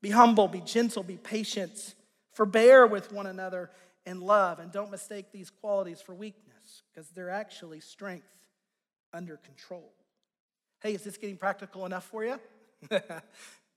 Be 0.01 0.09
humble, 0.09 0.47
be 0.47 0.61
gentle, 0.61 1.03
be 1.03 1.17
patient, 1.17 1.95
forbear 2.31 2.87
with 2.87 3.11
one 3.11 3.27
another 3.27 3.69
in 4.05 4.21
love, 4.21 4.59
and 4.59 4.71
don't 4.71 4.91
mistake 4.91 5.31
these 5.31 5.49
qualities 5.49 6.01
for 6.01 6.13
weakness 6.13 6.83
because 6.93 7.09
they're 7.09 7.29
actually 7.29 7.79
strength 7.79 8.27
under 9.13 9.37
control. 9.37 9.91
Hey, 10.81 10.93
is 10.93 11.03
this 11.03 11.17
getting 11.17 11.37
practical 11.37 11.85
enough 11.85 12.05
for 12.05 12.23
you? 12.23 12.39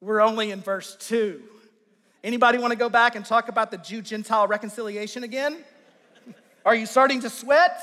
We're 0.01 0.20
only 0.20 0.51
in 0.51 0.61
verse 0.61 0.97
2. 1.01 1.43
Anybody 2.23 2.59
want 2.59 2.70
to 2.70 2.79
go 2.79 2.89
back 2.89 3.16
and 3.16 3.25
talk 3.25 3.49
about 3.49 3.73
the 3.73 3.79
Jew 3.79 4.01
Gentile 4.01 4.47
reconciliation 4.47 5.25
again? 5.25 5.57
Are 6.64 6.75
you 6.75 6.87
starting 6.87 7.20
to 7.20 7.31
sweat? 7.31 7.81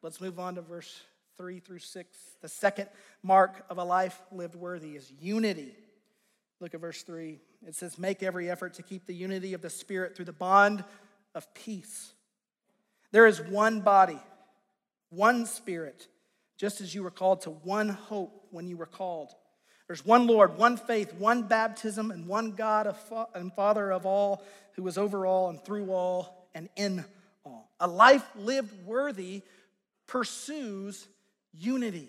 Let's 0.00 0.20
move 0.20 0.38
on 0.38 0.54
to 0.54 0.62
verse 0.62 1.02
3 1.36 1.60
through 1.60 1.80
6. 1.80 2.16
The 2.40 2.48
second 2.48 2.88
mark 3.22 3.64
of 3.68 3.76
a 3.76 3.84
life 3.84 4.18
lived 4.30 4.54
worthy 4.54 4.96
is 4.96 5.12
unity. 5.20 5.74
Look 6.62 6.74
at 6.74 6.80
verse 6.80 7.02
3. 7.02 7.40
It 7.66 7.74
says, 7.74 7.98
Make 7.98 8.22
every 8.22 8.48
effort 8.48 8.74
to 8.74 8.84
keep 8.84 9.04
the 9.04 9.14
unity 9.14 9.52
of 9.52 9.62
the 9.62 9.68
Spirit 9.68 10.14
through 10.14 10.26
the 10.26 10.32
bond 10.32 10.84
of 11.34 11.52
peace. 11.54 12.12
There 13.10 13.26
is 13.26 13.40
one 13.40 13.80
body, 13.80 14.20
one 15.10 15.44
Spirit 15.44 16.06
just 16.56 16.80
as 16.80 16.94
you 16.94 17.02
were 17.02 17.10
called 17.10 17.40
to 17.40 17.50
one 17.50 17.88
hope 17.88 18.46
when 18.52 18.68
you 18.68 18.76
were 18.76 18.86
called. 18.86 19.32
There's 19.88 20.06
one 20.06 20.28
Lord, 20.28 20.56
one 20.56 20.76
faith, 20.76 21.12
one 21.14 21.42
baptism, 21.42 22.12
and 22.12 22.28
one 22.28 22.52
God 22.52 22.94
and 23.34 23.52
Father 23.52 23.90
of 23.90 24.06
all, 24.06 24.44
who 24.76 24.86
is 24.86 24.96
over 24.96 25.26
all 25.26 25.48
and 25.48 25.60
through 25.64 25.90
all 25.90 26.46
and 26.54 26.68
in 26.76 27.04
all. 27.44 27.72
A 27.80 27.88
life 27.88 28.24
lived 28.36 28.86
worthy 28.86 29.42
pursues 30.06 31.08
unity. 31.52 32.08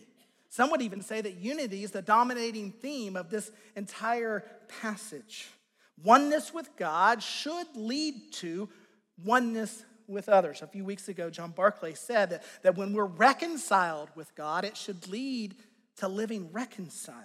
Some 0.53 0.69
would 0.69 0.83
even 0.83 1.01
say 1.01 1.19
that 1.19 1.37
unity 1.37 1.83
is 1.83 1.89
the 1.89 2.03
dominating 2.03 2.73
theme 2.73 3.15
of 3.15 3.31
this 3.31 3.49
entire 3.75 4.43
passage. 4.81 5.47
Oneness 6.03 6.53
with 6.53 6.69
God 6.77 7.23
should 7.23 7.65
lead 7.75 8.31
to 8.33 8.69
oneness 9.25 9.83
with 10.07 10.29
others. 10.29 10.61
A 10.61 10.67
few 10.67 10.85
weeks 10.85 11.07
ago, 11.07 11.31
John 11.31 11.49
Barclay 11.49 11.95
said 11.95 12.29
that, 12.29 12.43
that 12.61 12.77
when 12.77 12.93
we're 12.93 13.05
reconciled 13.05 14.09
with 14.13 14.35
God, 14.35 14.63
it 14.63 14.77
should 14.77 15.07
lead 15.07 15.55
to 15.97 16.07
living 16.07 16.51
reconciled 16.51 17.17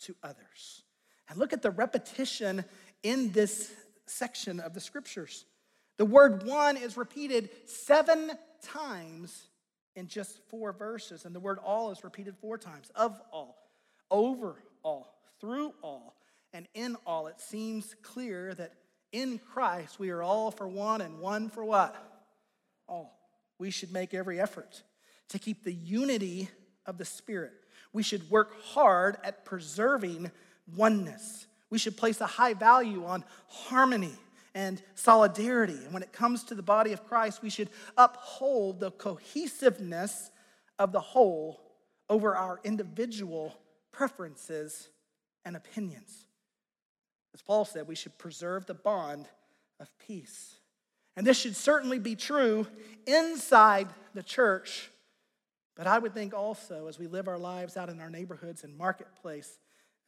to 0.00 0.14
others. 0.22 0.82
And 1.30 1.38
look 1.38 1.54
at 1.54 1.62
the 1.62 1.70
repetition 1.70 2.66
in 3.02 3.32
this 3.32 3.72
section 4.04 4.60
of 4.60 4.74
the 4.74 4.80
scriptures. 4.80 5.46
The 5.96 6.04
word 6.04 6.42
one 6.42 6.76
is 6.76 6.98
repeated 6.98 7.48
seven 7.64 8.32
times 8.62 9.46
in 9.96 10.08
just 10.08 10.38
four 10.48 10.72
verses, 10.72 11.24
and 11.24 11.34
the 11.34 11.40
word 11.40 11.58
all 11.58 11.90
is 11.90 12.04
repeated 12.04 12.36
four 12.36 12.58
times 12.58 12.90
of 12.94 13.20
all, 13.32 13.56
over 14.10 14.56
all, 14.82 15.14
through 15.40 15.72
all, 15.82 16.16
and 16.52 16.66
in 16.74 16.96
all. 17.06 17.26
It 17.26 17.40
seems 17.40 17.94
clear 18.02 18.54
that 18.54 18.72
in 19.12 19.38
Christ, 19.38 19.98
we 19.98 20.10
are 20.10 20.22
all 20.22 20.50
for 20.50 20.66
one 20.66 21.00
and 21.00 21.20
one 21.20 21.48
for 21.48 21.64
what? 21.64 22.14
all. 22.88 23.18
We 23.58 23.70
should 23.70 23.92
make 23.92 24.14
every 24.14 24.40
effort 24.40 24.82
to 25.28 25.38
keep 25.38 25.64
the 25.64 25.72
unity 25.72 26.48
of 26.86 26.98
the 26.98 27.04
Spirit. 27.04 27.52
We 27.92 28.02
should 28.02 28.28
work 28.30 28.60
hard 28.62 29.16
at 29.22 29.44
preserving 29.44 30.30
oneness. 30.74 31.46
We 31.70 31.78
should 31.78 31.96
place 31.96 32.20
a 32.20 32.26
high 32.26 32.54
value 32.54 33.04
on 33.04 33.24
harmony 33.48 34.14
and 34.54 34.80
solidarity. 34.94 35.78
And 35.84 35.92
when 35.92 36.02
it 36.02 36.12
comes 36.12 36.44
to 36.44 36.54
the 36.54 36.62
body 36.62 36.92
of 36.92 37.06
Christ, 37.06 37.42
we 37.42 37.50
should 37.50 37.70
uphold 37.96 38.80
the 38.80 38.92
cohesiveness 38.92 40.30
of 40.78 40.92
the 40.92 41.00
whole 41.00 41.60
over 42.08 42.36
our 42.36 42.60
individual 42.64 43.54
preferences 43.92 44.88
and 45.44 45.56
opinions. 45.56 46.26
As 47.32 47.42
Paul 47.42 47.64
said, 47.64 47.88
we 47.88 47.94
should 47.94 48.16
preserve 48.18 48.66
the 48.66 48.74
bond 48.74 49.26
of 49.80 49.88
peace. 49.98 50.56
And 51.16 51.26
this 51.26 51.38
should 51.38 51.56
certainly 51.56 51.98
be 51.98 52.16
true 52.16 52.66
inside 53.06 53.88
the 54.14 54.22
church, 54.22 54.90
but 55.76 55.86
I 55.86 55.98
would 55.98 56.14
think 56.14 56.34
also 56.34 56.86
as 56.88 56.98
we 56.98 57.06
live 57.06 57.28
our 57.28 57.38
lives 57.38 57.76
out 57.76 57.88
in 57.88 58.00
our 58.00 58.10
neighborhoods 58.10 58.64
and 58.64 58.76
marketplace 58.76 59.58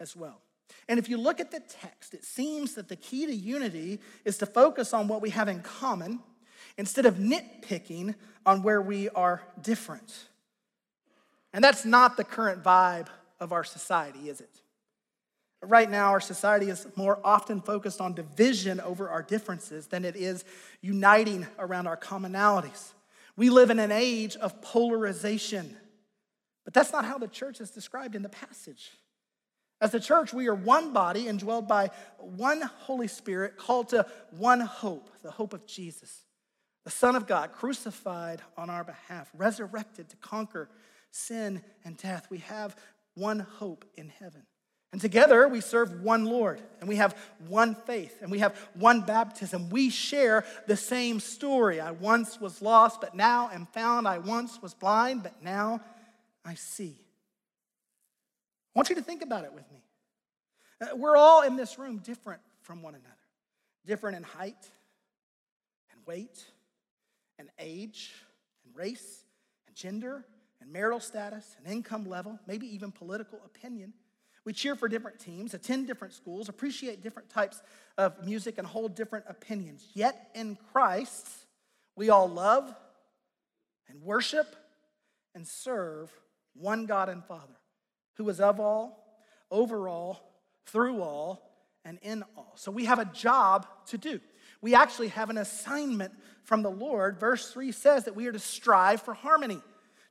as 0.00 0.16
well. 0.16 0.40
And 0.88 0.98
if 0.98 1.08
you 1.08 1.16
look 1.16 1.40
at 1.40 1.50
the 1.50 1.60
text, 1.60 2.14
it 2.14 2.24
seems 2.24 2.74
that 2.74 2.88
the 2.88 2.96
key 2.96 3.26
to 3.26 3.34
unity 3.34 4.00
is 4.24 4.38
to 4.38 4.46
focus 4.46 4.92
on 4.92 5.08
what 5.08 5.20
we 5.20 5.30
have 5.30 5.48
in 5.48 5.60
common 5.60 6.20
instead 6.78 7.06
of 7.06 7.16
nitpicking 7.16 8.14
on 8.44 8.62
where 8.62 8.80
we 8.80 9.08
are 9.10 9.42
different. 9.60 10.28
And 11.52 11.64
that's 11.64 11.84
not 11.84 12.16
the 12.16 12.24
current 12.24 12.62
vibe 12.62 13.08
of 13.40 13.52
our 13.52 13.64
society, 13.64 14.28
is 14.28 14.40
it? 14.40 14.60
Right 15.62 15.90
now, 15.90 16.10
our 16.10 16.20
society 16.20 16.68
is 16.68 16.86
more 16.96 17.18
often 17.24 17.60
focused 17.60 18.00
on 18.00 18.14
division 18.14 18.78
over 18.80 19.08
our 19.08 19.22
differences 19.22 19.86
than 19.86 20.04
it 20.04 20.14
is 20.14 20.44
uniting 20.80 21.46
around 21.58 21.86
our 21.86 21.96
commonalities. 21.96 22.92
We 23.36 23.50
live 23.50 23.70
in 23.70 23.78
an 23.78 23.90
age 23.90 24.36
of 24.36 24.60
polarization, 24.62 25.76
but 26.64 26.74
that's 26.74 26.92
not 26.92 27.04
how 27.04 27.18
the 27.18 27.28
church 27.28 27.60
is 27.60 27.70
described 27.70 28.14
in 28.14 28.22
the 28.22 28.28
passage. 28.28 28.92
As 29.80 29.92
the 29.92 30.00
church, 30.00 30.32
we 30.32 30.48
are 30.48 30.54
one 30.54 30.92
body 30.92 31.24
indwelled 31.24 31.68
by 31.68 31.90
one 32.18 32.62
Holy 32.62 33.08
Spirit, 33.08 33.58
called 33.58 33.90
to 33.90 34.06
one 34.30 34.60
hope, 34.60 35.10
the 35.22 35.30
hope 35.30 35.52
of 35.52 35.66
Jesus, 35.66 36.24
the 36.84 36.90
Son 36.90 37.14
of 37.14 37.26
God, 37.26 37.52
crucified 37.52 38.40
on 38.56 38.70
our 38.70 38.84
behalf, 38.84 39.30
resurrected 39.34 40.08
to 40.08 40.16
conquer 40.16 40.70
sin 41.10 41.62
and 41.84 41.96
death. 41.96 42.26
We 42.30 42.38
have 42.38 42.76
one 43.14 43.40
hope 43.40 43.84
in 43.96 44.08
heaven. 44.08 44.42
And 44.92 45.00
together 45.00 45.46
we 45.46 45.60
serve 45.60 46.00
one 46.00 46.24
Lord, 46.24 46.62
and 46.80 46.88
we 46.88 46.96
have 46.96 47.14
one 47.48 47.74
faith, 47.74 48.22
and 48.22 48.30
we 48.30 48.38
have 48.38 48.56
one 48.74 49.02
baptism. 49.02 49.68
We 49.68 49.90
share 49.90 50.44
the 50.66 50.76
same 50.76 51.20
story. 51.20 51.80
I 51.80 51.90
once 51.90 52.40
was 52.40 52.62
lost, 52.62 53.02
but 53.02 53.14
now 53.14 53.50
am 53.52 53.66
found. 53.66 54.08
I 54.08 54.18
once 54.18 54.62
was 54.62 54.72
blind, 54.72 55.22
but 55.22 55.42
now 55.42 55.82
I 56.46 56.54
see. 56.54 57.05
I 58.76 58.78
want 58.78 58.90
you 58.90 58.96
to 58.96 59.02
think 59.02 59.22
about 59.22 59.44
it 59.44 59.54
with 59.54 59.64
me. 59.72 59.82
Uh, 60.82 60.94
we're 60.94 61.16
all 61.16 61.40
in 61.40 61.56
this 61.56 61.78
room 61.78 61.96
different 61.96 62.42
from 62.60 62.82
one 62.82 62.94
another, 62.94 63.08
different 63.86 64.18
in 64.18 64.22
height 64.22 64.68
and 65.90 66.06
weight 66.06 66.44
and 67.38 67.48
age 67.58 68.12
and 68.66 68.76
race 68.76 69.24
and 69.66 69.74
gender 69.74 70.26
and 70.60 70.70
marital 70.70 71.00
status 71.00 71.56
and 71.56 71.72
income 71.72 72.06
level, 72.06 72.38
maybe 72.46 72.66
even 72.74 72.92
political 72.92 73.40
opinion. 73.46 73.94
We 74.44 74.52
cheer 74.52 74.76
for 74.76 74.88
different 74.88 75.20
teams, 75.20 75.54
attend 75.54 75.86
different 75.86 76.12
schools, 76.12 76.50
appreciate 76.50 77.02
different 77.02 77.30
types 77.30 77.62
of 77.96 78.26
music, 78.26 78.58
and 78.58 78.66
hold 78.66 78.94
different 78.94 79.24
opinions. 79.26 79.86
Yet 79.94 80.28
in 80.34 80.58
Christ, 80.70 81.26
we 81.96 82.10
all 82.10 82.28
love 82.28 82.74
and 83.88 84.02
worship 84.02 84.54
and 85.34 85.48
serve 85.48 86.12
one 86.52 86.84
God 86.84 87.08
and 87.08 87.24
Father 87.24 87.54
who 88.16 88.28
is 88.28 88.40
of 88.40 88.60
all, 88.60 89.04
over 89.50 89.88
all, 89.88 90.20
through 90.66 91.02
all, 91.02 91.42
and 91.84 91.98
in 92.02 92.24
all. 92.36 92.52
So 92.56 92.70
we 92.70 92.86
have 92.86 92.98
a 92.98 93.04
job 93.04 93.66
to 93.86 93.98
do. 93.98 94.20
We 94.60 94.74
actually 94.74 95.08
have 95.08 95.30
an 95.30 95.38
assignment 95.38 96.12
from 96.42 96.62
the 96.62 96.70
Lord. 96.70 97.20
Verse 97.20 97.50
3 97.52 97.72
says 97.72 98.04
that 98.04 98.16
we 98.16 98.26
are 98.26 98.32
to 98.32 98.38
strive 98.38 99.02
for 99.02 99.14
harmony, 99.14 99.60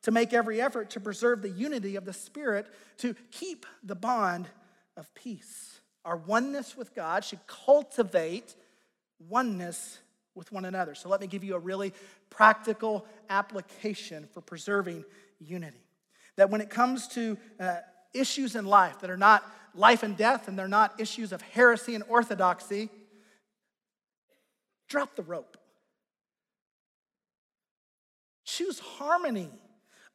to 0.04 0.12
make 0.12 0.34
every 0.34 0.62
effort 0.62 0.92
to 0.92 1.00
preserve 1.00 1.42
the 1.42 1.50
unity 1.50 1.96
of 1.96 2.06
the 2.06 2.14
Spirit, 2.14 2.68
to 3.00 3.16
keep 3.32 3.66
the 3.84 3.96
bond 3.96 4.48
of 4.96 5.14
peace. 5.16 5.82
Our 6.06 6.18
oneness 6.18 6.78
with 6.78 6.94
God 6.94 7.24
should 7.26 7.46
cultivate 7.48 8.56
oneness 9.28 10.00
with 10.36 10.52
one 10.52 10.66
another. 10.66 10.94
So 10.96 11.10
let 11.10 11.22
me 11.22 11.28
give 11.28 11.44
you 11.44 11.56
a 11.56 11.60
really 11.60 11.94
practical 12.30 13.06
application 13.30 14.28
for 14.32 14.42
preserving 14.42 15.06
unity. 15.40 15.82
That 16.36 16.50
when 16.50 16.62
it 16.62 16.70
comes 16.70 17.08
to 17.10 17.38
uh, 17.60 17.78
issues 18.16 18.56
in 18.56 18.66
life 18.66 19.02
that 19.02 19.10
are 19.10 19.18
not 19.18 19.44
life 19.74 20.04
and 20.04 20.16
death 20.16 20.48
and 20.48 20.58
they're 20.58 20.68
not 20.68 21.00
issues 21.00 21.32
of 21.32 21.42
heresy 21.42 21.96
and 21.96 22.04
orthodoxy, 22.08 22.90
drop 24.88 25.16
the 25.16 25.24
rope. 25.24 25.58
Choose 28.46 28.80
harmony 28.80 29.50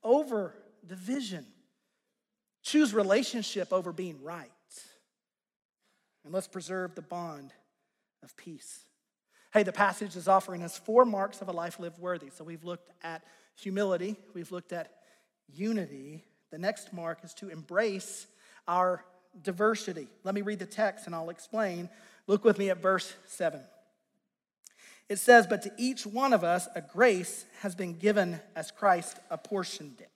over 0.03 0.55
division. 0.87 1.45
Choose 2.63 2.95
relationship 2.95 3.73
over 3.73 3.93
being 3.93 4.23
right. 4.23 4.51
And 6.25 6.33
let's 6.33 6.49
preserve 6.49 6.95
the 6.95 7.03
bond 7.03 7.53
of 8.23 8.37
peace. 8.37 8.85
Hey, 9.53 9.63
the 9.63 9.73
passage 9.73 10.15
is 10.17 10.29
offering 10.29 10.63
us 10.63 10.79
four 10.79 11.05
marks 11.05 11.41
of 11.41 11.49
a 11.49 11.53
life 11.53 11.81
lived 11.81 11.99
worthy. 11.99 12.31
So 12.31 12.45
we've 12.45 12.65
looked 12.65 12.91
at 13.03 13.25
humility, 13.57 14.17
we've 14.35 14.53
looked 14.53 14.73
at 14.73 14.93
unity, 15.53 16.25
the 16.51 16.59
next 16.59 16.93
mark 16.93 17.19
is 17.25 17.35
to 17.35 17.49
embrace 17.49 18.27
our 18.67 19.05
diversity. 19.43 20.09
Let 20.25 20.35
me 20.35 20.43
read 20.43 20.59
the 20.59 20.67
text 20.67 21.07
and 21.07 21.15
I'll 21.15 21.31
explain. 21.31 21.89
Look 22.27 22.45
with 22.45 22.59
me 22.59 22.71
at 22.71 22.83
verse 22.83 23.13
7. 23.27 23.61
It 25.09 25.19
says, 25.19 25.47
But 25.47 25.63
to 25.63 25.73
each 25.77 26.07
one 26.07 26.33
of 26.33 26.45
us 26.45 26.69
a 26.75 26.81
grace 26.81 27.45
has 27.61 27.75
been 27.75 27.95
given 27.95 28.41
as 28.55 28.71
Christ 28.71 29.19
apportioned 29.31 30.01
it. 30.01 30.11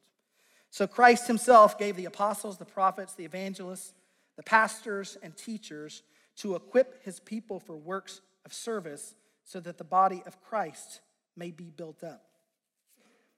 So 0.71 0.87
Christ 0.87 1.27
himself 1.27 1.79
gave 1.79 1.97
the 1.97 2.07
apostles, 2.07 2.59
the 2.59 2.65
prophets, 2.65 3.15
the 3.15 3.25
evangelists, 3.25 3.93
the 4.37 4.43
pastors, 4.43 5.17
and 5.23 5.37
teachers 5.37 6.03
to 6.37 6.57
equip 6.57 7.05
his 7.05 7.21
people 7.21 7.61
for 7.61 7.77
works 7.77 8.21
of 8.45 8.53
service 8.53 9.15
so 9.45 9.61
that 9.61 9.79
the 9.79 9.85
body 9.85 10.23
of 10.27 10.41
Christ 10.43 11.01
may 11.37 11.51
be 11.51 11.71
built 11.71 12.03
up. 12.03 12.25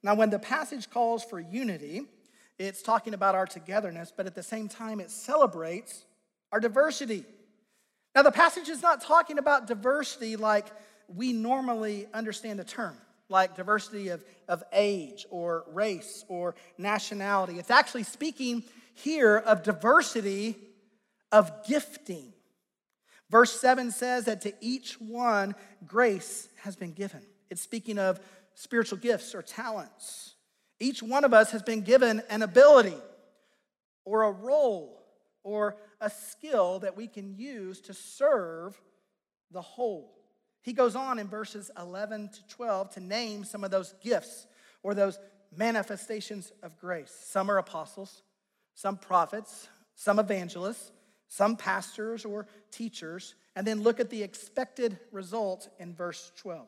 Now, 0.03 0.15
when 0.15 0.31
the 0.31 0.39
passage 0.39 0.89
calls 0.89 1.25
for 1.25 1.41
unity, 1.41 2.03
it's 2.59 2.83
talking 2.83 3.15
about 3.15 3.35
our 3.35 3.47
togetherness, 3.47 4.13
but 4.17 4.27
at 4.27 4.35
the 4.35 4.43
same 4.43 4.69
time, 4.69 5.01
it 5.01 5.11
celebrates 5.11 6.05
our 6.53 6.61
diversity. 6.61 7.25
Now, 8.15 8.23
the 8.23 8.33
passage 8.33 8.69
is 8.69 8.83
not 8.83 9.03
talking 9.03 9.39
about 9.39 9.67
diversity 9.67 10.37
like 10.37 10.67
we 11.15 11.33
normally 11.33 12.07
understand 12.15 12.59
the 12.59 12.65
term, 12.65 12.97
like 13.29 13.57
diversity 13.57 14.09
of, 14.09 14.25
of 14.49 14.63
age 14.73 15.27
or 15.31 15.65
race 15.73 16.25
or 16.29 16.55
nationality. 16.79 17.59
It's 17.59 17.71
actually 17.71 18.05
speaking 18.05 18.65
here 18.95 19.37
of 19.37 19.63
diversity 19.63 20.57
of 21.31 21.67
gifting. 21.69 22.33
Verse 23.29 23.61
7 23.61 23.91
says 23.91 24.25
that 24.25 24.41
to 24.43 24.55
each 24.61 25.01
one, 25.01 25.55
grace 25.85 26.49
has 26.63 26.77
been 26.77 26.93
given. 26.93 27.21
It's 27.51 27.61
speaking 27.61 27.99
of 27.99 28.21
spiritual 28.55 28.99
gifts 28.99 29.35
or 29.35 29.43
talents. 29.43 30.36
Each 30.79 31.03
one 31.03 31.25
of 31.25 31.33
us 31.33 31.53
has 31.53 31.63
been 31.63 31.83
given 31.83 32.23
an 32.29 32.43
ability 32.43 32.97
or 34.05 34.25
a 34.25 34.31
role 34.31 35.03
or 35.43 35.77
a 36.01 36.11
skill 36.11 36.81
that 36.81 36.97
we 36.97 37.07
can 37.07 37.35
use 37.37 37.81
to 37.83 37.95
serve 37.95 38.81
the 39.51 39.63
whole. 39.63 40.13
He 40.63 40.73
goes 40.73 40.97
on 40.97 41.19
in 41.19 41.29
verses 41.29 41.71
11 41.79 42.31
to 42.31 42.49
12 42.49 42.91
to 42.95 43.01
name 43.01 43.45
some 43.45 43.65
of 43.65 43.71
those 43.71 43.95
gifts 44.03 44.47
or 44.83 44.95
those 44.95 45.19
manifestations 45.57 46.53
of 46.63 46.77
grace. 46.77 47.15
Some 47.25 47.51
are 47.51 47.59
apostles, 47.59 48.23
some 48.75 48.97
prophets, 48.97 49.69
some 49.95 50.19
evangelists, 50.19 50.91
some 51.29 51.57
pastors 51.57 52.25
or 52.25 52.47
teachers, 52.71 53.35
and 53.55 53.67
then 53.67 53.83
look 53.83 54.01
at 54.01 54.11
the 54.11 54.23
expected 54.23 54.99
result 55.13 55.69
in 55.79 55.95
verse 55.95 56.33
12. 56.37 56.67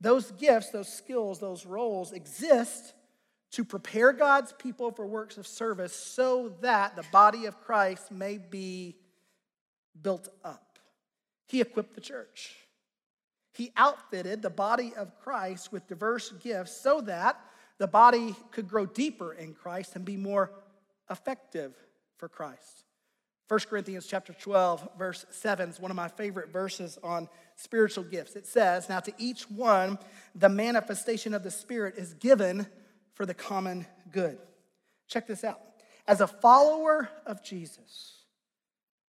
Those 0.00 0.32
gifts, 0.32 0.70
those 0.70 0.92
skills, 0.92 1.38
those 1.38 1.64
roles 1.64 2.12
exist 2.12 2.92
to 3.52 3.64
prepare 3.64 4.12
God's 4.12 4.52
people 4.52 4.90
for 4.90 5.06
works 5.06 5.36
of 5.36 5.46
service 5.46 5.94
so 5.94 6.54
that 6.62 6.96
the 6.96 7.04
body 7.12 7.46
of 7.46 7.60
Christ 7.60 8.10
may 8.10 8.38
be 8.38 8.96
built 10.00 10.28
up. 10.44 10.78
He 11.48 11.60
equipped 11.60 11.94
the 11.94 12.00
church. 12.00 12.56
He 13.52 13.70
outfitted 13.76 14.40
the 14.40 14.50
body 14.50 14.92
of 14.96 15.18
Christ 15.20 15.70
with 15.70 15.86
diverse 15.86 16.32
gifts 16.42 16.74
so 16.74 17.02
that 17.02 17.38
the 17.76 17.86
body 17.86 18.34
could 18.50 18.66
grow 18.66 18.86
deeper 18.86 19.34
in 19.34 19.52
Christ 19.52 19.96
and 19.96 20.04
be 20.04 20.16
more 20.16 20.50
effective 21.10 21.74
for 22.16 22.28
Christ. 22.28 22.84
1 23.48 23.60
Corinthians 23.68 24.06
chapter 24.06 24.32
12, 24.32 24.88
verse 24.96 25.26
7 25.28 25.68
is 25.68 25.78
one 25.78 25.90
of 25.90 25.96
my 25.96 26.08
favorite 26.08 26.50
verses 26.50 26.98
on 27.02 27.28
spiritual 27.56 28.04
gifts. 28.04 28.34
It 28.34 28.46
says, 28.46 28.88
Now 28.88 29.00
to 29.00 29.12
each 29.18 29.50
one, 29.50 29.98
the 30.34 30.48
manifestation 30.48 31.34
of 31.34 31.42
the 31.42 31.50
Spirit 31.50 31.96
is 31.98 32.14
given 32.14 32.66
for 33.22 33.26
the 33.26 33.34
common 33.34 33.86
good. 34.10 34.36
Check 35.06 35.28
this 35.28 35.44
out. 35.44 35.60
As 36.08 36.20
a 36.20 36.26
follower 36.26 37.08
of 37.24 37.40
Jesus, 37.44 38.16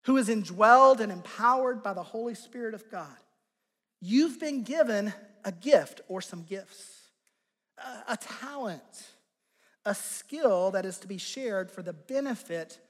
who 0.03 0.17
is 0.17 0.29
indwelled 0.29 0.99
and 0.99 1.13
empowered 1.13 1.81
by 1.85 1.95
the 1.95 2.03
Holy 2.03 2.35
Spirit 2.35 2.75
of 2.75 2.91
God, 2.91 3.17
you've 4.01 4.41
been 4.41 4.65
given 4.65 5.13
a 5.45 5.53
gift 5.53 6.01
or 6.09 6.21
some 6.21 6.43
gifts, 6.43 6.93
a, 7.79 8.15
a 8.15 8.17
talent, 8.17 8.83
a 9.85 9.95
skill 9.95 10.73
that 10.73 10.85
is 10.85 10.99
to 10.99 11.07
be 11.07 11.17
shared 11.17 11.71
for 11.71 11.83
the 11.83 11.93
benefit 11.93 12.81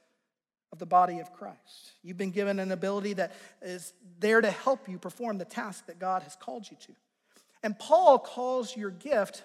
of 0.71 0.79
the 0.79 0.87
body 0.87 1.19
of 1.19 1.31
Christ. 1.33 1.91
You've 2.01 2.17
been 2.17 2.31
given 2.31 2.57
an 2.57 2.71
ability 2.71 3.13
that 3.13 3.33
is 3.61 3.93
there 4.17 4.41
to 4.41 4.49
help 4.49 4.89
you 4.89 4.97
perform 4.97 5.37
the 5.37 5.45
task 5.45 5.85
that 5.85 5.99
God 5.99 6.23
has 6.23 6.35
called 6.35 6.67
you 6.71 6.77
to. 6.87 6.93
And 7.61 7.77
Paul 7.77 8.17
calls 8.17 8.75
your 8.75 8.89
gift 8.89 9.43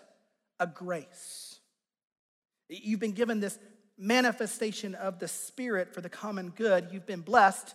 a 0.59 0.67
grace. 0.67 1.56
You've 2.69 3.01
been 3.01 3.13
given 3.13 3.41
this 3.41 3.59
manifestation 3.99 4.95
of 4.95 5.19
the 5.19 5.29
Spirit 5.29 5.95
for 5.95 6.01
the 6.01 6.09
common 6.09 6.51
good. 6.51 6.89
You've 6.93 7.07
been 7.07 7.21
blessed 7.21 7.75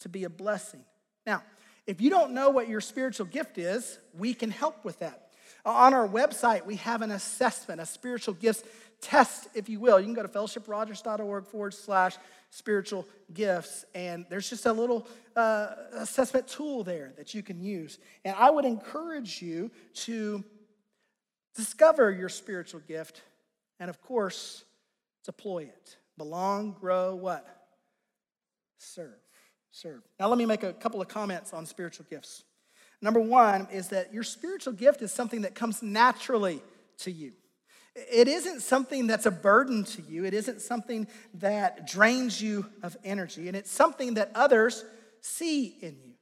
to 0.00 0.08
be 0.08 0.24
a 0.24 0.30
blessing. 0.30 0.84
Now, 1.26 1.42
if 1.86 2.00
you 2.00 2.10
don't 2.10 2.32
know 2.32 2.50
what 2.50 2.68
your 2.68 2.80
spiritual 2.80 3.26
gift 3.26 3.58
is, 3.58 3.98
we 4.16 4.34
can 4.34 4.50
help 4.50 4.84
with 4.84 4.98
that. 5.00 5.30
On 5.64 5.94
our 5.94 6.06
website, 6.06 6.66
we 6.66 6.76
have 6.76 7.02
an 7.02 7.10
assessment, 7.10 7.80
a 7.80 7.86
spiritual 7.86 8.34
gifts 8.34 8.64
test, 9.00 9.48
if 9.54 9.68
you 9.68 9.80
will. 9.80 9.98
You 9.98 10.06
can 10.06 10.14
go 10.14 10.22
to 10.22 10.28
fellowshiprogers.org 10.28 11.46
forward 11.46 11.74
slash 11.74 12.16
spiritual 12.50 13.06
gifts, 13.32 13.84
and 13.94 14.26
there's 14.28 14.48
just 14.48 14.66
a 14.66 14.72
little 14.72 15.06
uh, 15.34 15.68
assessment 15.94 16.46
tool 16.46 16.84
there 16.84 17.12
that 17.16 17.34
you 17.34 17.42
can 17.42 17.60
use. 17.60 17.98
And 18.24 18.36
I 18.36 18.50
would 18.50 18.64
encourage 18.64 19.42
you 19.42 19.70
to 19.94 20.44
discover 21.54 22.10
your 22.10 22.28
spiritual 22.28 22.80
gift 22.80 23.22
and, 23.82 23.90
of 23.90 24.00
course, 24.00 24.64
deploy 25.24 25.64
it. 25.64 25.96
Belong, 26.16 26.76
grow, 26.80 27.16
what? 27.16 27.44
Serve. 28.78 29.18
Serve. 29.72 30.02
Now, 30.20 30.28
let 30.28 30.38
me 30.38 30.46
make 30.46 30.62
a 30.62 30.72
couple 30.72 31.00
of 31.00 31.08
comments 31.08 31.52
on 31.52 31.66
spiritual 31.66 32.06
gifts. 32.08 32.44
Number 33.00 33.18
one 33.18 33.66
is 33.72 33.88
that 33.88 34.14
your 34.14 34.22
spiritual 34.22 34.72
gift 34.72 35.02
is 35.02 35.10
something 35.10 35.40
that 35.40 35.56
comes 35.56 35.82
naturally 35.82 36.62
to 36.98 37.10
you. 37.10 37.32
It 37.96 38.28
isn't 38.28 38.60
something 38.60 39.08
that's 39.08 39.26
a 39.26 39.32
burden 39.32 39.82
to 39.82 40.02
you. 40.02 40.24
It 40.24 40.32
isn't 40.32 40.60
something 40.60 41.08
that 41.40 41.84
drains 41.84 42.40
you 42.40 42.66
of 42.84 42.96
energy. 43.02 43.48
And 43.48 43.56
it's 43.56 43.72
something 43.72 44.14
that 44.14 44.30
others 44.36 44.84
see 45.22 45.76
in 45.80 45.96
you. 46.04 46.12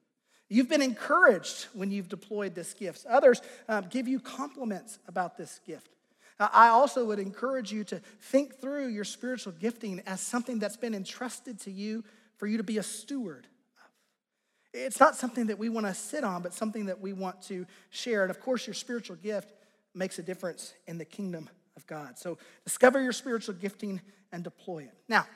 You've 0.49 0.71
been 0.71 0.81
encouraged 0.81 1.67
when 1.75 1.91
you've 1.91 2.09
deployed 2.09 2.55
this 2.55 2.73
gift. 2.73 3.05
Others 3.07 3.43
um, 3.69 3.85
give 3.91 4.09
you 4.09 4.19
compliments 4.19 4.99
about 5.07 5.37
this 5.37 5.61
gift. 5.67 5.91
Uh, 6.41 6.49
I 6.53 6.69
also 6.69 7.05
would 7.05 7.19
encourage 7.19 7.71
you 7.71 7.85
to 7.85 8.01
think 8.23 8.61
through 8.61 8.89
your 8.89 9.05
spiritual 9.05 9.53
gifting 9.53 10.03
as 10.07 10.21
something 10.23 10.59
that's 10.59 10.79
been 10.79 10.95
entrusted 10.95 11.61
to 11.61 11.71
you 11.71 12.03
for 12.39 12.47
you 12.47 12.57
to 12.57 12.65
be 12.65 12.79
a 12.79 12.83
steward 12.83 13.47
of. 13.85 13.91
It's 14.73 14.99
not 14.99 15.15
something 15.15 15.49
that 15.49 15.59
we 15.59 15.69
want 15.69 15.87
to 15.87 15.95
sit 15.95 16.25
on, 16.25 16.43
but 16.43 16.55
something 16.55 16.87
that 16.87 17.01
we 17.01 17.13
want 17.13 17.43
to 17.43 17.67
share. 17.91 18.23
And 18.23 18.31
of 18.31 18.41
course, 18.41 18.67
your 18.67 18.75
spiritual 18.75 19.17
gift 19.17 19.53
makes 19.95 20.19
a 20.19 20.23
difference 20.23 20.73
in 20.87 20.97
the 20.97 21.05
kingdom 21.05 21.51
of 21.77 21.87
God. 21.87 22.19
So 22.19 22.39
discover 22.65 23.03
your 23.03 23.13
spiritual 23.13 23.55
gifting 23.55 24.01
and 24.33 24.43
deploy 24.43 24.85
it. 24.85 24.95
Now, 25.09 25.27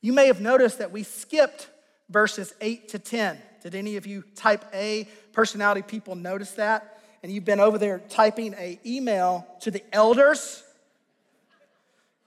you 0.00 0.12
may 0.12 0.26
have 0.28 0.40
noticed 0.40 0.78
that 0.78 0.90
we 0.90 1.02
skipped 1.02 1.68
verses 2.08 2.54
8 2.60 2.88
to 2.90 2.98
10. 2.98 3.38
Did 3.62 3.74
any 3.74 3.96
of 3.96 4.06
you 4.06 4.24
type 4.34 4.64
A 4.72 5.08
personality 5.32 5.82
people 5.82 6.14
notice 6.14 6.52
that? 6.52 6.93
And 7.24 7.32
you've 7.32 7.46
been 7.46 7.58
over 7.58 7.78
there 7.78 8.02
typing 8.10 8.52
a 8.52 8.78
email 8.84 9.46
to 9.60 9.70
the 9.70 9.82
elders 9.94 10.62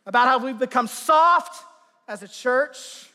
about 0.07 0.27
how 0.27 0.43
we've 0.43 0.57
become 0.57 0.87
soft 0.87 1.63
as 2.07 2.23
a 2.23 2.27
church. 2.27 3.07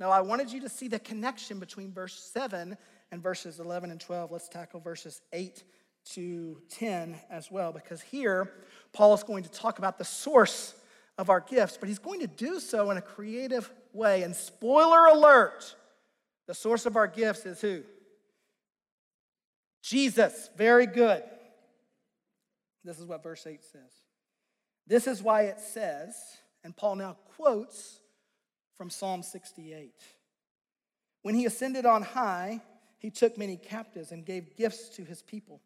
No, 0.00 0.10
I 0.10 0.22
wanted 0.22 0.50
you 0.50 0.62
to 0.62 0.68
see 0.68 0.88
the 0.88 0.98
connection 0.98 1.60
between 1.60 1.92
verse 1.92 2.18
7 2.34 2.76
and 3.12 3.22
verses 3.22 3.60
11 3.60 3.92
and 3.92 4.00
12. 4.00 4.32
Let's 4.32 4.48
tackle 4.48 4.80
verses 4.80 5.20
8 5.32 5.62
to 6.14 6.60
10 6.70 7.14
as 7.30 7.48
well, 7.48 7.70
because 7.70 8.02
here 8.02 8.50
Paul 8.92 9.14
is 9.14 9.22
going 9.22 9.44
to 9.44 9.52
talk 9.52 9.78
about 9.78 9.98
the 9.98 10.04
source 10.04 10.74
of 11.16 11.30
our 11.30 11.38
gifts, 11.38 11.76
but 11.76 11.88
he's 11.88 12.00
going 12.00 12.22
to 12.22 12.26
do 12.26 12.58
so 12.58 12.90
in 12.90 12.96
a 12.96 13.02
creative 13.02 13.72
way. 13.92 14.24
And 14.24 14.34
spoiler 14.34 15.06
alert, 15.06 15.76
the 16.48 16.54
source 16.54 16.86
of 16.86 16.96
our 16.96 17.06
gifts 17.06 17.46
is 17.46 17.60
who? 17.60 17.84
Jesus. 19.84 20.48
Very 20.56 20.86
good. 20.86 21.22
This 22.84 22.98
is 22.98 23.04
what 23.04 23.22
verse 23.22 23.46
8 23.46 23.62
says. 23.62 23.92
This 24.86 25.06
is 25.06 25.22
why 25.22 25.42
it 25.42 25.60
says, 25.60 26.14
and 26.64 26.74
Paul 26.76 26.96
now 26.96 27.16
quotes 27.36 28.00
from 28.76 28.90
Psalm 28.90 29.22
68. 29.22 29.92
When 31.22 31.34
he 31.34 31.44
ascended 31.44 31.86
on 31.86 32.02
high, 32.02 32.62
he 32.98 33.10
took 33.10 33.36
many 33.36 33.56
captives 33.56 34.10
and 34.10 34.24
gave 34.24 34.56
gifts 34.56 34.88
to 34.96 35.04
his 35.04 35.22
people. 35.22 35.60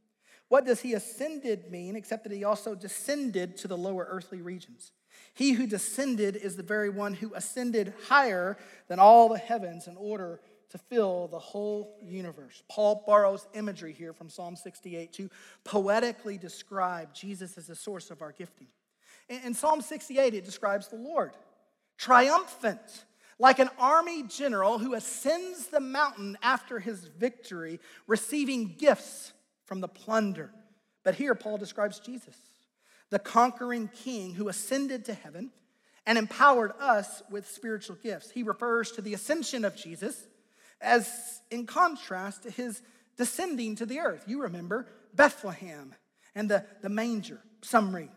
What 0.48 0.66
does 0.66 0.80
he 0.80 0.94
ascended 0.94 1.70
mean 1.70 1.94
except 1.94 2.24
that 2.24 2.32
he 2.32 2.44
also 2.44 2.74
descended 2.74 3.56
to 3.58 3.68
the 3.68 3.78
lower 3.78 4.06
earthly 4.08 4.42
regions? 4.42 4.92
He 5.34 5.52
who 5.52 5.66
descended 5.66 6.36
is 6.36 6.56
the 6.56 6.62
very 6.62 6.90
one 6.90 7.14
who 7.14 7.34
ascended 7.34 7.94
higher 8.08 8.56
than 8.88 8.98
all 8.98 9.28
the 9.28 9.38
heavens 9.38 9.86
in 9.86 9.96
order 9.96 10.40
to 10.70 10.78
fill 10.78 11.28
the 11.28 11.38
whole 11.38 11.98
universe. 12.02 12.62
Paul 12.68 13.02
borrows 13.06 13.46
imagery 13.54 13.92
here 13.92 14.12
from 14.12 14.28
Psalm 14.28 14.54
68 14.54 15.12
to 15.14 15.30
poetically 15.64 16.36
describe 16.36 17.14
Jesus 17.14 17.56
as 17.56 17.66
the 17.66 17.74
source 17.74 18.10
of 18.10 18.20
our 18.22 18.32
gifting. 18.32 18.68
In 19.28 19.54
Psalm 19.54 19.80
68, 19.80 20.34
it 20.34 20.44
describes 20.44 20.88
the 20.88 20.96
Lord 20.96 21.32
triumphant, 21.96 23.04
like 23.38 23.58
an 23.58 23.70
army 23.78 24.22
general 24.22 24.78
who 24.78 24.94
ascends 24.94 25.66
the 25.66 25.80
mountain 25.80 26.38
after 26.42 26.78
his 26.78 27.04
victory, 27.04 27.80
receiving 28.06 28.74
gifts 28.78 29.32
from 29.64 29.80
the 29.80 29.88
plunder. 29.88 30.50
But 31.02 31.16
here, 31.16 31.34
Paul 31.34 31.58
describes 31.58 31.98
Jesus, 31.98 32.36
the 33.10 33.18
conquering 33.18 33.88
king 33.88 34.34
who 34.34 34.48
ascended 34.48 35.04
to 35.06 35.14
heaven 35.14 35.50
and 36.06 36.16
empowered 36.16 36.72
us 36.80 37.22
with 37.30 37.48
spiritual 37.48 37.96
gifts. 38.02 38.30
He 38.30 38.42
refers 38.42 38.92
to 38.92 39.02
the 39.02 39.14
ascension 39.14 39.64
of 39.64 39.76
Jesus 39.76 40.26
as 40.80 41.40
in 41.50 41.66
contrast 41.66 42.44
to 42.44 42.50
his 42.50 42.82
descending 43.16 43.76
to 43.76 43.86
the 43.86 43.98
earth. 43.98 44.24
You 44.26 44.42
remember 44.42 44.86
Bethlehem 45.14 45.94
and 46.34 46.50
the, 46.50 46.64
the 46.82 46.88
manger 46.88 47.40
summary. 47.62 48.10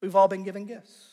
We've 0.00 0.14
all 0.14 0.28
been 0.28 0.44
given 0.44 0.66
gifts 0.66 1.08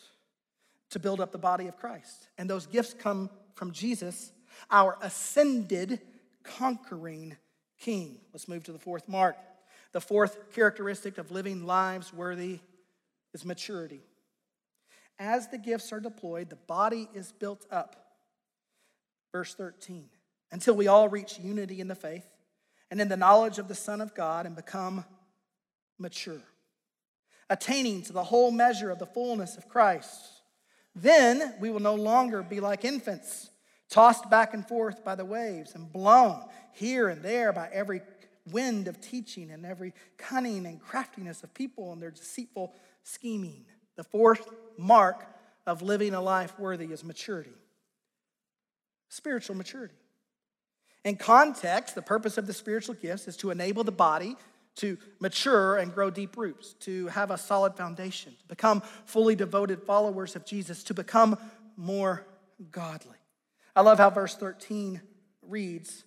to 0.91 0.99
build 0.99 1.19
up 1.19 1.31
the 1.31 1.37
body 1.37 1.67
of 1.67 1.77
Christ. 1.77 2.27
And 2.37 2.49
those 2.49 2.67
gifts 2.67 2.93
come 2.93 3.29
from 3.53 3.71
Jesus, 3.71 4.31
our 4.69 4.97
ascended, 5.01 6.01
conquering 6.43 7.37
king. 7.79 8.19
Let's 8.33 8.47
move 8.47 8.63
to 8.65 8.71
the 8.71 8.79
fourth 8.79 9.07
mark. 9.07 9.37
The 9.93 10.01
fourth 10.01 10.53
characteristic 10.53 11.17
of 11.17 11.31
living 11.31 11.65
lives 11.65 12.13
worthy 12.13 12.59
is 13.33 13.45
maturity. 13.45 14.01
As 15.17 15.47
the 15.47 15.57
gifts 15.57 15.93
are 15.93 16.01
deployed, 16.01 16.49
the 16.49 16.57
body 16.57 17.07
is 17.13 17.31
built 17.31 17.65
up. 17.71 17.95
Verse 19.31 19.53
13, 19.53 20.09
until 20.55 20.73
we 20.73 20.87
all 20.87 21.09
reach 21.09 21.37
unity 21.37 21.81
in 21.81 21.89
the 21.89 21.95
faith 21.95 22.25
and 22.89 23.01
in 23.01 23.09
the 23.09 23.17
knowledge 23.17 23.59
of 23.59 23.67
the 23.67 23.75
Son 23.75 23.99
of 23.99 24.15
God 24.15 24.45
and 24.45 24.55
become 24.55 25.03
mature, 25.99 26.41
attaining 27.49 28.03
to 28.03 28.13
the 28.13 28.23
whole 28.23 28.51
measure 28.51 28.89
of 28.89 28.97
the 28.97 29.05
fullness 29.05 29.57
of 29.57 29.67
Christ. 29.67 30.17
Then 30.95 31.55
we 31.59 31.69
will 31.69 31.81
no 31.81 31.95
longer 31.95 32.41
be 32.41 32.61
like 32.61 32.85
infants, 32.85 33.49
tossed 33.89 34.29
back 34.29 34.53
and 34.53 34.65
forth 34.65 35.03
by 35.03 35.15
the 35.15 35.25
waves 35.25 35.75
and 35.75 35.91
blown 35.91 36.41
here 36.71 37.09
and 37.09 37.21
there 37.21 37.51
by 37.51 37.67
every 37.73 38.01
wind 38.49 38.87
of 38.87 39.01
teaching 39.01 39.51
and 39.51 39.65
every 39.65 39.93
cunning 40.17 40.65
and 40.65 40.79
craftiness 40.79 41.43
of 41.43 41.53
people 41.53 41.91
and 41.91 42.01
their 42.01 42.11
deceitful 42.11 42.73
scheming. 43.03 43.65
The 43.97 44.05
fourth 44.05 44.47
mark 44.77 45.25
of 45.67 45.81
living 45.81 46.13
a 46.13 46.21
life 46.21 46.57
worthy 46.57 46.93
is 46.93 47.03
maturity, 47.03 47.51
spiritual 49.09 49.57
maturity. 49.57 49.95
In 51.05 51.15
context, 51.15 51.95
the 51.95 52.01
purpose 52.01 52.37
of 52.37 52.47
the 52.47 52.53
spiritual 52.53 52.95
gifts 52.95 53.29
is 53.29 53.37
to 53.37 53.51
enable 53.51 53.85
the 53.85 53.91
body 53.91 54.35
to 54.77 54.97
mature 55.21 55.77
and 55.77 55.93
grow 55.93 56.09
deep 56.09 56.35
roots, 56.35 56.73
to 56.81 57.07
have 57.07 57.31
a 57.31 57.37
solid 57.37 57.77
foundation, 57.77 58.33
to 58.41 58.47
become 58.47 58.81
fully 59.05 59.35
devoted 59.35 59.83
followers 59.83 60.35
of 60.35 60.45
Jesus, 60.45 60.83
to 60.83 60.93
become 60.93 61.37
more 61.77 62.25
godly. 62.71 63.15
I 63.73 63.81
love 63.81 63.99
how 63.99 64.09
verse 64.09 64.35
13 64.35 64.99
reads 65.41 66.03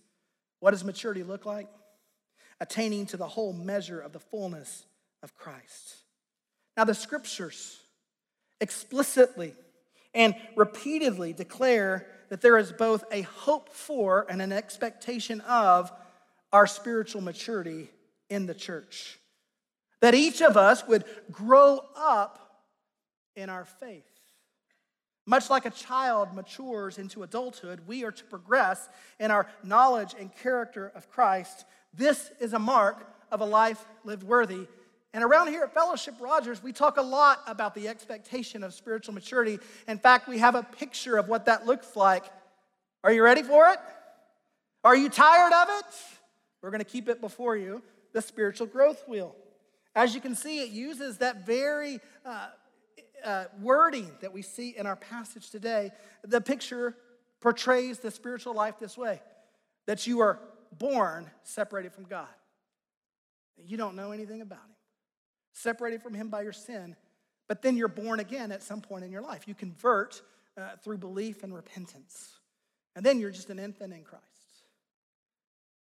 What 0.61 0.73
does 0.73 0.85
maturity 0.85 1.23
look 1.23 1.47
like? 1.47 1.69
attaining 2.61 3.07
to 3.07 3.17
the 3.17 3.29
whole 3.29 3.53
measure 3.53 4.01
of 4.01 4.13
the 4.13 4.19
fullness 4.19 4.85
of 5.23 5.35
Christ. 5.37 5.97
Now, 6.77 6.85
the 6.85 6.95
scriptures 6.95 7.81
explicitly 8.61 9.55
and 10.15 10.35
repeatedly 10.57 11.33
declare 11.33 12.09
that 12.29 12.41
there 12.41 12.59
is 12.59 12.72
both 12.72 13.05
a 13.11 13.22
hope 13.22 13.72
for 13.72 14.26
and 14.29 14.43
an 14.43 14.53
expectation 14.53 15.41
of 15.43 15.93
our 16.53 16.66
spiritual 16.66 17.20
maturity 17.20 17.91
in 18.29 18.47
the 18.47 18.55
church. 18.55 19.18
That 20.01 20.14
each 20.14 20.43
of 20.43 20.57
us 20.57 20.87
would 20.87 21.05
grow 21.31 21.81
up 21.97 22.62
in 23.35 23.51
our 23.51 23.64
faith. 23.64 24.05
Much 25.26 25.51
like 25.51 25.66
a 25.66 25.70
child 25.70 26.35
matures 26.35 26.97
into 26.97 27.22
adulthood, 27.22 27.81
we 27.87 28.03
are 28.05 28.12
to 28.12 28.24
progress 28.24 28.89
in 29.20 29.31
our 29.31 29.47
knowledge 29.62 30.14
and 30.18 30.35
character 30.35 30.91
of 30.95 31.11
Christ. 31.11 31.66
This 31.93 32.31
is 32.41 32.55
a 32.55 32.59
mark 32.59 33.07
of 33.31 33.43
a 33.43 33.45
life 33.45 33.85
lived 34.05 34.22
worthy. 34.22 34.66
And 35.15 35.25
around 35.25 35.49
here 35.49 35.63
at 35.63 35.73
Fellowship 35.73 36.15
Rogers, 36.21 36.63
we 36.63 36.73
talk 36.73 36.99
a 36.99 37.03
lot 37.03 37.41
about 37.47 37.75
the 37.75 37.89
expectation 37.89 38.63
of 38.63 38.75
spiritual 38.75 39.15
maturity. 39.15 39.59
In 39.87 39.99
fact, 39.99 40.29
we 40.29 40.39
have 40.39 40.55
a 40.55 40.63
picture 40.63 41.17
of 41.17 41.29
what 41.29 41.47
that 41.47 41.67
looks 41.67 41.97
like. 41.97 42.25
Are 43.03 43.13
you 43.13 43.23
ready 43.23 43.43
for 43.43 43.69
it? 43.69 43.79
Are 44.85 44.97
you 44.97 45.09
tired 45.09 45.53
of 45.53 45.69
it? 45.81 45.95
We're 46.63 46.71
going 46.71 46.81
to 46.81 46.85
keep 46.85 47.09
it 47.09 47.21
before 47.21 47.57
you 47.57 47.83
the 48.13 48.23
spiritual 48.23 48.67
growth 48.67 49.07
wheel. 49.09 49.35
As 49.95 50.15
you 50.15 50.21
can 50.21 50.35
see, 50.35 50.61
it 50.61 50.71
uses 50.71 51.19
that 51.19 51.47
very 51.47 52.01
uh, 52.25 52.49
uh, 53.25 53.45
wording 53.61 54.11
that 54.21 54.33
we 54.33 54.43
see 54.43 54.75
in 54.77 54.87
our 54.87 54.97
passage 54.97 55.51
today, 55.51 55.91
the 56.23 56.41
picture 56.41 56.95
portrays 57.41 57.99
the 57.99 58.11
spiritual 58.11 58.55
life 58.55 58.75
this 58.81 58.97
way 58.97 59.21
that 59.87 60.07
you 60.07 60.21
are 60.21 60.39
born 60.79 61.31
separated 61.43 61.93
from 61.93 62.05
God. 62.05 62.29
You 63.57 63.77
don't 63.77 63.97
know 63.97 64.13
anything 64.13 64.41
about 64.41 64.59
Him, 64.59 64.77
separated 65.59 66.03
from 66.03 66.15
Him 66.15 66.29
by 66.29 66.43
your 66.43 66.53
sin, 66.53 66.97
but 67.49 67.63
then 67.63 67.77
you're 67.77 67.89
born 67.89 68.21
again 68.21 68.53
at 68.53 68.63
some 68.63 68.81
point 68.81 69.05
in 69.05 69.11
your 69.11 69.23
life. 69.23 69.49
You 69.49 69.55
convert 69.55 70.23
uh, 70.57 70.77
through 70.83 70.99
belief 70.99 71.43
and 71.43 71.55
repentance, 71.55 72.39
and 72.97 73.05
then 73.05 73.19
you're 73.19 73.31
just 73.31 73.51
an 73.51 73.59
infant 73.59 73.93
in 73.93 74.03
Christ. 74.03 74.25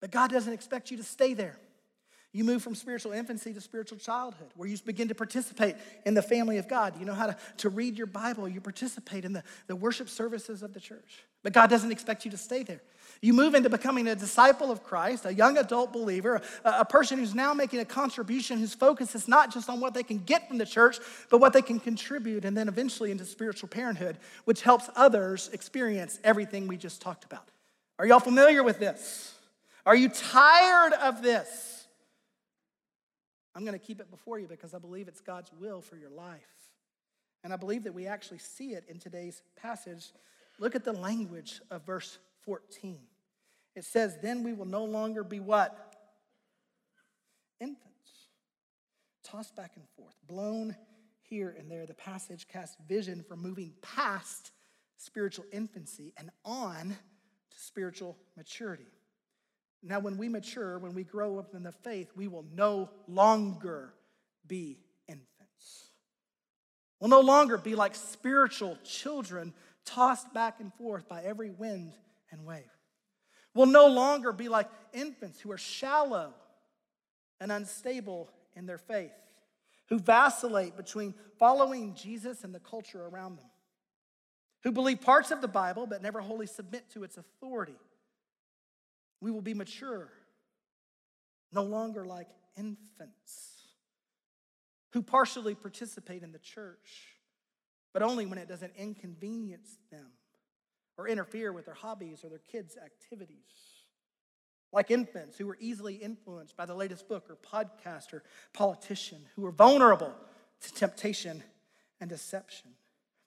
But 0.00 0.10
God 0.10 0.30
doesn't 0.30 0.52
expect 0.52 0.90
you 0.90 0.96
to 0.96 1.02
stay 1.02 1.34
there. 1.34 1.56
You 2.32 2.44
move 2.44 2.62
from 2.62 2.76
spiritual 2.76 3.12
infancy 3.12 3.52
to 3.52 3.60
spiritual 3.60 3.98
childhood, 3.98 4.50
where 4.54 4.68
you 4.68 4.78
begin 4.84 5.08
to 5.08 5.16
participate 5.16 5.74
in 6.06 6.14
the 6.14 6.22
family 6.22 6.58
of 6.58 6.68
God. 6.68 6.94
You 7.00 7.04
know 7.04 7.14
how 7.14 7.26
to, 7.26 7.36
to 7.58 7.68
read 7.68 7.98
your 7.98 8.06
Bible, 8.06 8.48
you 8.48 8.60
participate 8.60 9.24
in 9.24 9.32
the, 9.32 9.42
the 9.66 9.74
worship 9.74 10.08
services 10.08 10.62
of 10.62 10.72
the 10.72 10.78
church. 10.78 11.24
But 11.42 11.52
God 11.52 11.70
doesn't 11.70 11.90
expect 11.90 12.24
you 12.24 12.30
to 12.30 12.36
stay 12.36 12.62
there. 12.62 12.80
You 13.20 13.32
move 13.32 13.54
into 13.54 13.68
becoming 13.68 14.06
a 14.06 14.14
disciple 14.14 14.70
of 14.70 14.84
Christ, 14.84 15.26
a 15.26 15.34
young 15.34 15.58
adult 15.58 15.92
believer, 15.92 16.40
a, 16.64 16.80
a 16.80 16.84
person 16.84 17.18
who's 17.18 17.34
now 17.34 17.52
making 17.52 17.80
a 17.80 17.84
contribution 17.84 18.58
whose 18.58 18.74
focus 18.74 19.16
is 19.16 19.26
not 19.26 19.52
just 19.52 19.68
on 19.68 19.80
what 19.80 19.92
they 19.92 20.04
can 20.04 20.18
get 20.18 20.46
from 20.46 20.58
the 20.58 20.66
church, 20.66 20.98
but 21.30 21.38
what 21.38 21.52
they 21.52 21.62
can 21.62 21.80
contribute, 21.80 22.44
and 22.44 22.56
then 22.56 22.68
eventually 22.68 23.10
into 23.10 23.24
spiritual 23.24 23.68
parenthood, 23.68 24.16
which 24.44 24.62
helps 24.62 24.88
others 24.94 25.50
experience 25.52 26.20
everything 26.22 26.68
we 26.68 26.76
just 26.76 27.02
talked 27.02 27.24
about. 27.24 27.48
Are 27.98 28.06
y'all 28.06 28.20
familiar 28.20 28.62
with 28.62 28.78
this? 28.78 29.34
Are 29.84 29.96
you 29.96 30.08
tired 30.08 30.92
of 30.92 31.22
this? 31.22 31.69
I'm 33.54 33.64
going 33.64 33.78
to 33.78 33.84
keep 33.84 34.00
it 34.00 34.10
before 34.10 34.38
you 34.38 34.46
because 34.46 34.74
I 34.74 34.78
believe 34.78 35.08
it's 35.08 35.20
God's 35.20 35.50
will 35.58 35.80
for 35.80 35.96
your 35.96 36.10
life. 36.10 36.40
And 37.42 37.52
I 37.52 37.56
believe 37.56 37.84
that 37.84 37.94
we 37.94 38.06
actually 38.06 38.38
see 38.38 38.70
it 38.72 38.84
in 38.88 38.98
today's 38.98 39.42
passage. 39.56 40.12
Look 40.58 40.74
at 40.74 40.84
the 40.84 40.92
language 40.92 41.60
of 41.70 41.84
verse 41.84 42.18
14. 42.44 42.98
It 43.74 43.84
says, 43.84 44.18
Then 44.22 44.42
we 44.42 44.52
will 44.52 44.66
no 44.66 44.84
longer 44.84 45.24
be 45.24 45.40
what? 45.40 45.94
Infants. 47.60 47.86
Tossed 49.24 49.56
back 49.56 49.72
and 49.76 49.84
forth, 49.96 50.14
blown 50.28 50.76
here 51.22 51.54
and 51.58 51.70
there. 51.70 51.86
The 51.86 51.94
passage 51.94 52.46
casts 52.48 52.76
vision 52.88 53.24
for 53.26 53.36
moving 53.36 53.72
past 53.80 54.52
spiritual 54.96 55.46
infancy 55.52 56.12
and 56.16 56.30
on 56.44 56.90
to 56.90 57.58
spiritual 57.58 58.18
maturity. 58.36 58.86
Now, 59.82 60.00
when 60.00 60.18
we 60.18 60.28
mature, 60.28 60.78
when 60.78 60.94
we 60.94 61.04
grow 61.04 61.38
up 61.38 61.54
in 61.54 61.62
the 61.62 61.72
faith, 61.72 62.10
we 62.14 62.28
will 62.28 62.44
no 62.54 62.90
longer 63.08 63.94
be 64.46 64.78
infants. 65.08 65.86
We'll 67.00 67.08
no 67.08 67.20
longer 67.20 67.56
be 67.56 67.74
like 67.74 67.94
spiritual 67.94 68.76
children 68.84 69.54
tossed 69.86 70.34
back 70.34 70.60
and 70.60 70.72
forth 70.74 71.08
by 71.08 71.22
every 71.22 71.50
wind 71.50 71.94
and 72.30 72.44
wave. 72.44 72.64
We'll 73.54 73.66
no 73.66 73.86
longer 73.86 74.32
be 74.32 74.48
like 74.48 74.68
infants 74.92 75.40
who 75.40 75.50
are 75.50 75.58
shallow 75.58 76.34
and 77.40 77.50
unstable 77.50 78.28
in 78.54 78.66
their 78.66 78.78
faith, 78.78 79.12
who 79.88 79.98
vacillate 79.98 80.76
between 80.76 81.14
following 81.38 81.94
Jesus 81.94 82.44
and 82.44 82.54
the 82.54 82.60
culture 82.60 83.06
around 83.06 83.38
them, 83.38 83.46
who 84.62 84.72
believe 84.72 85.00
parts 85.00 85.30
of 85.30 85.40
the 85.40 85.48
Bible 85.48 85.86
but 85.86 86.02
never 86.02 86.20
wholly 86.20 86.46
submit 86.46 86.90
to 86.90 87.02
its 87.02 87.16
authority 87.16 87.76
we 89.20 89.30
will 89.30 89.42
be 89.42 89.54
mature, 89.54 90.10
no 91.52 91.62
longer 91.62 92.04
like 92.04 92.28
infants 92.56 93.60
who 94.92 95.02
partially 95.02 95.54
participate 95.54 96.22
in 96.22 96.32
the 96.32 96.38
church, 96.38 97.16
but 97.92 98.02
only 98.02 98.26
when 98.26 98.38
it 98.38 98.48
doesn't 98.48 98.72
inconvenience 98.76 99.78
them 99.90 100.06
or 100.96 101.08
interfere 101.08 101.52
with 101.52 101.66
their 101.66 101.74
hobbies 101.74 102.24
or 102.24 102.28
their 102.28 102.42
kids' 102.50 102.76
activities. 102.76 103.36
Like 104.72 104.90
infants 104.90 105.36
who 105.36 105.48
are 105.48 105.56
easily 105.60 105.94
influenced 105.94 106.56
by 106.56 106.66
the 106.66 106.74
latest 106.74 107.08
book 107.08 107.28
or 107.28 107.36
podcast 107.36 108.12
or 108.12 108.22
politician, 108.52 109.18
who 109.34 109.44
are 109.46 109.52
vulnerable 109.52 110.14
to 110.60 110.74
temptation 110.74 111.42
and 112.00 112.08
deception. 112.08 112.70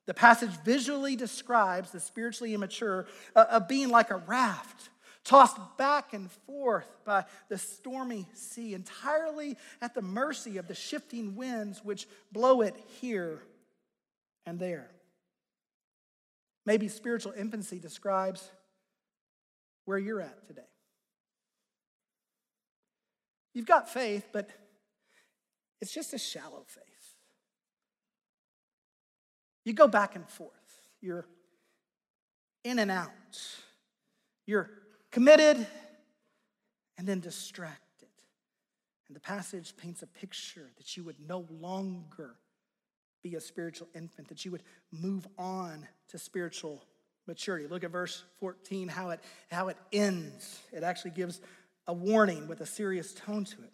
The 0.06 0.14
passage 0.14 0.52
visually 0.64 1.16
describes 1.16 1.91
the 1.91 2.00
spiritually 2.00 2.54
immature 2.54 3.08
uh, 3.36 3.46
of 3.50 3.68
being 3.68 3.89
like 3.89 4.12
a 4.12 4.18
raft 4.18 4.89
tossed 5.24 5.57
back 5.78 6.13
and 6.13 6.30
forth 6.45 6.89
by 7.05 7.26
the 7.49 7.57
stormy 7.57 8.28
sea, 8.34 8.74
entirely 8.74 9.57
at 9.82 9.93
the 9.93 10.01
mercy 10.01 10.57
of 10.57 10.67
the 10.67 10.76
shifting 10.76 11.36
winds 11.36 11.84
which 11.84 12.07
blow 12.32 12.61
it 12.61 12.76
here 13.01 13.41
and 14.45 14.59
there. 14.59 14.89
Maybe 16.65 16.88
spiritual 16.88 17.34
infancy 17.38 17.80
describes 17.80 18.49
where 19.86 19.97
you're 19.97 20.21
at 20.21 20.47
today. 20.47 20.61
You've 23.53 23.65
got 23.65 23.89
faith, 23.89 24.28
but 24.32 24.49
it's 25.82 25.93
just 25.93 26.13
a 26.13 26.17
shallow 26.17 26.63
faith. 26.67 26.84
You 29.65 29.74
go 29.74 29.88
back 29.88 30.15
and 30.15 30.28
forth. 30.28 30.51
You're 31.01 31.26
in 32.63 32.80
and 32.80 32.89
out. 32.89 33.09
You're 34.45 34.69
committed, 35.14 35.66
and 36.97 37.07
then 37.07 37.20
distracted. 37.20 38.09
And 39.07 39.16
the 39.16 39.22
passage 39.22 39.78
paints 39.78 40.01
a 40.01 40.07
picture 40.07 40.72
that 40.78 40.97
you 40.97 41.03
would 41.03 41.18
no 41.26 41.45
longer 41.51 42.36
be 43.22 43.36
a 43.36 43.39
spiritual 43.39 43.88
infant, 43.95 44.28
that 44.28 44.43
you 44.43 44.51
would 44.51 44.64
move 44.91 45.28
on 45.38 45.88
to 46.09 46.18
spiritual 46.18 46.84
maturity. 47.28 47.68
Look 47.68 47.84
at 47.84 47.91
verse 47.91 48.24
14, 48.39 48.88
how 48.88 49.11
it, 49.11 49.20
how 49.51 49.68
it 49.68 49.78
ends. 49.93 50.59
It 50.74 50.84
actually 50.84 51.11
gives 51.11 51.41
a 51.86 51.93
warning 51.93 52.47
with 52.47 52.61
a 52.61 52.66
serious 52.66 53.14
tone 53.14 53.45
to 53.45 53.57
it. 53.64 53.72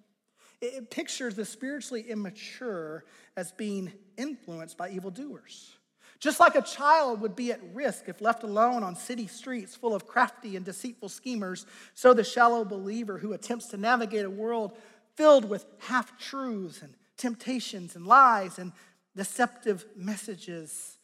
It, 0.61 0.91
pictures 0.91 1.35
the 1.35 1.45
spiritually 1.45 2.01
immature 2.01 3.05
as 3.37 3.53
being 3.53 3.93
influenced 4.17 4.77
by 4.77 4.89
evildoers. 4.89 5.78
Just 6.19 6.39
like 6.39 6.55
a 6.55 6.61
child 6.61 7.21
would 7.21 7.35
be 7.35 7.51
at 7.51 7.61
risk 7.73 8.09
if 8.09 8.19
left 8.19 8.43
alone 8.43 8.83
on 8.83 8.95
city 8.95 9.27
streets 9.27 9.75
full 9.75 9.95
of 9.95 10.05
crafty 10.05 10.57
and 10.57 10.65
deceitful 10.65 11.09
schemers, 11.09 11.65
so 11.93 12.13
the 12.13 12.25
shallow 12.25 12.65
believer 12.65 13.17
who 13.17 13.31
attempts 13.31 13.67
to 13.67 13.77
navigate 13.77 14.25
a 14.25 14.29
world 14.29 14.77
filled 15.15 15.45
with 15.45 15.65
half 15.79 16.17
truths 16.19 16.81
and 16.81 16.93
temptations 17.17 17.95
and 17.95 18.05
lies 18.05 18.59
and 18.59 18.73
deceptive 19.15 19.85
messages 19.95 20.97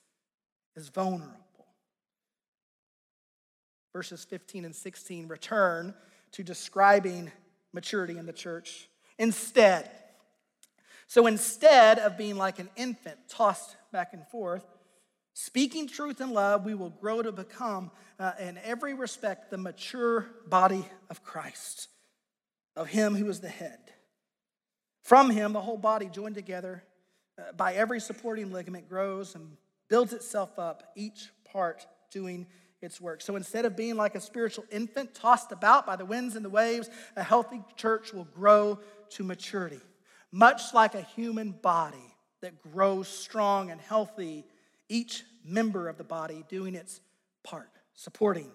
is 0.76 0.90
vulnerable. 0.90 1.40
Verses 3.94 4.26
15 4.26 4.66
and 4.66 4.76
16 4.76 5.28
return 5.30 5.94
to 6.34 6.44
describing 6.44 7.32
maturity 7.72 8.18
in 8.18 8.26
the 8.26 8.34
church. 8.34 8.90
Instead, 9.18 9.90
so 11.08 11.28
instead 11.28 12.00
of 12.00 12.18
being 12.18 12.36
like 12.36 12.60
an 12.60 12.70
infant 12.76 13.18
tossed 13.30 13.78
back 13.94 14.12
and 14.12 14.28
forth, 14.28 14.66
Speaking 15.38 15.90
truth 15.90 16.22
in 16.22 16.32
love, 16.32 16.64
we 16.64 16.76
will 16.76 16.92
grow 16.92 17.22
to 17.22 17.34
become, 17.34 17.92
uh, 18.18 18.32
in 18.40 18.58
every 18.64 18.94
respect, 18.94 19.52
the 19.52 19.58
mature 19.58 20.28
body 20.48 20.86
of 21.10 21.26
Christ, 21.26 21.90
of 22.78 22.88
Him 22.88 23.14
who 23.14 23.30
is 23.30 23.42
the 23.42 23.50
head. 23.50 23.80
From 25.02 25.30
Him, 25.30 25.52
the 25.52 25.60
whole 25.60 25.78
body 25.78 26.08
joined 26.08 26.36
together 26.36 26.86
uh, 27.38 27.52
by 27.52 27.74
every 27.74 28.00
supporting 28.00 28.54
ligament 28.54 28.88
grows 28.88 29.36
and 29.36 29.58
builds 29.90 30.14
itself 30.14 30.58
up, 30.58 30.94
each 30.96 31.28
part 31.44 31.86
doing 32.10 32.48
its 32.82 33.02
work. 33.02 33.20
So 33.20 33.36
instead 33.36 33.66
of 33.66 33.76
being 33.76 33.98
like 33.98 34.16
a 34.16 34.22
spiritual 34.22 34.64
infant 34.72 35.14
tossed 35.14 35.52
about 35.52 35.86
by 35.86 35.98
the 35.98 36.06
winds 36.06 36.38
and 36.38 36.46
the 36.46 36.50
waves, 36.50 36.90
a 37.18 37.24
healthy 37.24 37.62
church 37.76 38.14
will 38.14 38.24
grow 38.24 38.80
to 39.10 39.24
maturity, 39.26 39.82
much 40.32 40.74
like 40.74 40.96
a 40.96 41.02
human 41.02 41.52
body 41.52 42.16
that 42.42 42.62
grows 42.62 43.10
strong 43.10 43.70
and 43.70 43.82
healthy 43.82 44.46
each 44.90 45.24
member 45.44 45.88
of 45.88 45.98
the 45.98 46.04
body 46.04 46.44
doing 46.50 46.76
its 46.76 47.02
part. 47.44 47.70
supporting, 47.98 48.52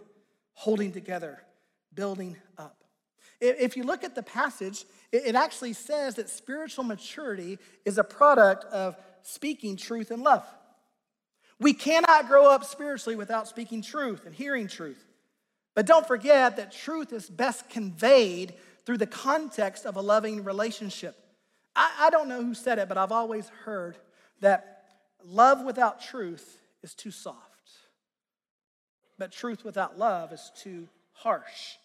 holding 0.53 0.93
together, 0.93 1.43
building 1.95 2.37
up. 2.59 2.85
If 3.41 3.75
you 3.75 3.85
look 3.85 4.05
at 4.05 4.15
the 4.15 4.23
passage, 4.23 4.85
it 5.13 5.35
actually 5.35 5.73
says 5.73 6.17
that 6.17 6.29
spiritual 6.29 6.85
maturity 6.85 7.59
is 7.87 7.97
a 7.97 8.05
product 8.05 8.65
of 8.67 8.97
speaking 9.23 9.79
truth 9.79 10.11
and 10.11 10.23
love. 10.23 10.45
We 11.59 11.73
cannot 11.73 12.29
grow 12.29 12.51
up 12.51 12.65
spiritually 12.65 13.17
without 13.17 13.49
speaking 13.49 13.81
truth 13.81 14.27
and 14.27 14.35
hearing 14.35 14.69
truth. 14.69 15.03
But 15.75 15.87
don't 15.87 16.07
forget 16.07 16.57
that 16.57 16.73
truth 16.73 17.13
is 17.13 17.31
best 17.31 17.69
conveyed 17.69 18.55
through 18.85 18.99
the 18.99 19.07
context 19.07 19.87
of 19.87 19.97
a 19.97 20.01
loving 20.01 20.43
relationship. 20.45 21.17
I, 21.77 21.91
I, 22.01 22.11
don't 22.11 22.29
know 22.29 22.43
who 22.43 22.55
said 22.55 22.79
it, 22.79 22.89
but 22.89 22.99
I've 22.99 23.13
always 23.13 23.49
heard 23.65 23.97
that 24.41 24.80
love 25.27 25.63
without 25.65 26.01
truth 26.01 26.59
is 26.83 26.95
too 26.95 27.11
soft, 27.11 27.39
but 29.19 29.33
truth 29.33 29.65
without 29.65 29.99
love 29.99 30.33
is 30.33 30.51
too 30.57 30.89
harsh. 31.13 31.77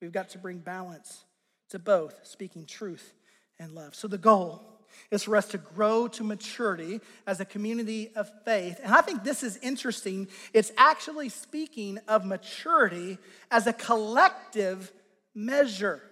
We've 0.00 0.12
got 0.12 0.30
to 0.30 0.38
bring 0.38 0.58
balance 0.58 1.24
to 1.70 1.78
both, 1.78 2.26
speaking 2.26 2.66
truth 2.66 3.14
and 3.58 3.72
love. 3.74 3.94
So 3.94 4.08
the 4.08 4.18
goal 4.18 4.62
is 5.10 5.24
for 5.24 5.36
us 5.36 5.46
to 5.48 5.58
grow 5.58 6.08
to 6.08 6.24
maturity 6.24 7.00
as 7.26 7.40
a 7.40 7.44
community 7.44 8.10
of 8.16 8.30
faith. 8.44 8.80
And 8.82 8.92
I 8.92 9.00
think 9.00 9.22
this 9.22 9.42
is 9.42 9.56
interesting. 9.58 10.28
It's 10.52 10.72
actually 10.76 11.28
speaking 11.28 11.98
of 12.08 12.24
maturity 12.24 13.18
as 13.50 13.66
a 13.66 13.72
collective 13.72 14.92
measure. 15.34 16.02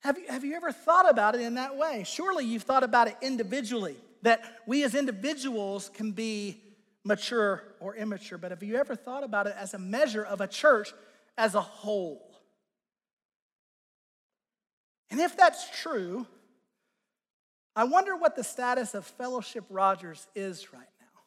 Have 0.00 0.18
you, 0.18 0.26
have 0.28 0.44
you 0.44 0.54
ever 0.54 0.72
thought 0.72 1.08
about 1.10 1.34
it 1.34 1.40
in 1.40 1.54
that 1.54 1.76
way? 1.76 2.04
Surely 2.06 2.44
you've 2.44 2.62
thought 2.62 2.84
about 2.84 3.08
it 3.08 3.16
individually, 3.20 3.96
that 4.22 4.60
we 4.66 4.84
as 4.84 4.94
individuals 4.94 5.90
can 5.92 6.12
be 6.12 6.62
mature 7.04 7.62
or 7.80 7.94
immature. 7.96 8.38
But 8.38 8.50
have 8.50 8.62
you 8.62 8.76
ever 8.76 8.96
thought 8.96 9.24
about 9.24 9.46
it 9.46 9.54
as 9.56 9.74
a 9.74 9.78
measure 9.78 10.24
of 10.24 10.40
a 10.40 10.46
church 10.46 10.92
as 11.38 11.54
a 11.54 11.60
whole? 11.60 12.40
And 15.10 15.20
if 15.20 15.36
that's 15.36 15.68
true, 15.82 16.26
I 17.74 17.84
wonder 17.84 18.16
what 18.16 18.36
the 18.36 18.44
status 18.44 18.94
of 18.94 19.06
Fellowship 19.06 19.64
Rogers 19.70 20.26
is 20.34 20.72
right 20.72 20.88
now. 21.00 21.20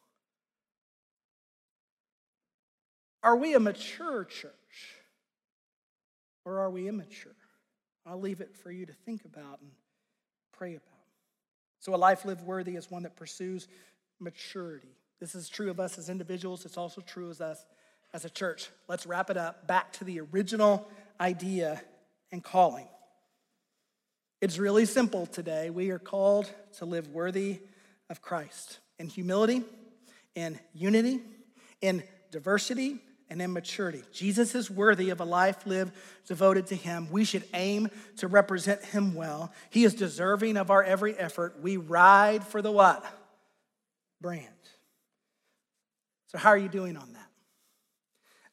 Are 3.22 3.36
we 3.36 3.54
a 3.54 3.60
mature 3.60 4.24
church 4.24 4.52
or 6.44 6.58
are 6.58 6.70
we 6.70 6.88
immature? 6.88 7.36
I'll 8.04 8.20
leave 8.20 8.40
it 8.40 8.56
for 8.56 8.70
you 8.70 8.86
to 8.86 8.92
think 8.92 9.24
about 9.24 9.60
and 9.60 9.70
pray 10.52 10.74
about. 10.74 10.89
So, 11.80 11.94
a 11.94 11.96
life 11.96 12.24
lived 12.24 12.42
worthy 12.42 12.76
is 12.76 12.90
one 12.90 13.02
that 13.02 13.16
pursues 13.16 13.66
maturity. 14.18 14.94
This 15.18 15.34
is 15.34 15.48
true 15.48 15.70
of 15.70 15.80
us 15.80 15.98
as 15.98 16.08
individuals, 16.08 16.64
it's 16.64 16.76
also 16.76 17.00
true 17.00 17.30
of 17.30 17.40
us 17.40 17.64
as 18.12 18.24
a 18.24 18.30
church. 18.30 18.68
Let's 18.88 19.06
wrap 19.06 19.30
it 19.30 19.36
up 19.36 19.66
back 19.66 19.92
to 19.94 20.04
the 20.04 20.20
original 20.20 20.88
idea 21.20 21.80
and 22.32 22.42
calling. 22.42 22.88
It's 24.40 24.58
really 24.58 24.86
simple 24.86 25.26
today. 25.26 25.68
We 25.70 25.90
are 25.90 25.98
called 25.98 26.50
to 26.78 26.86
live 26.86 27.08
worthy 27.08 27.60
of 28.08 28.22
Christ 28.22 28.78
in 28.98 29.08
humility, 29.08 29.62
in 30.34 30.58
unity, 30.72 31.20
in 31.80 32.02
diversity, 32.30 32.98
and 33.30 33.40
immaturity. 33.40 34.02
Jesus 34.12 34.54
is 34.56 34.70
worthy 34.70 35.10
of 35.10 35.20
a 35.20 35.24
life 35.24 35.64
lived 35.64 35.92
devoted 36.26 36.66
to 36.66 36.74
him. 36.74 37.08
We 37.10 37.24
should 37.24 37.44
aim 37.54 37.88
to 38.16 38.26
represent 38.26 38.84
him 38.84 39.14
well. 39.14 39.52
He 39.70 39.84
is 39.84 39.94
deserving 39.94 40.56
of 40.56 40.70
our 40.70 40.82
every 40.82 41.16
effort. 41.16 41.60
We 41.62 41.76
ride 41.76 42.44
for 42.44 42.60
the 42.60 42.72
what? 42.72 43.04
Brand. 44.20 44.48
So, 46.26 46.38
how 46.38 46.50
are 46.50 46.58
you 46.58 46.68
doing 46.68 46.96
on 46.96 47.12
that? 47.12 47.28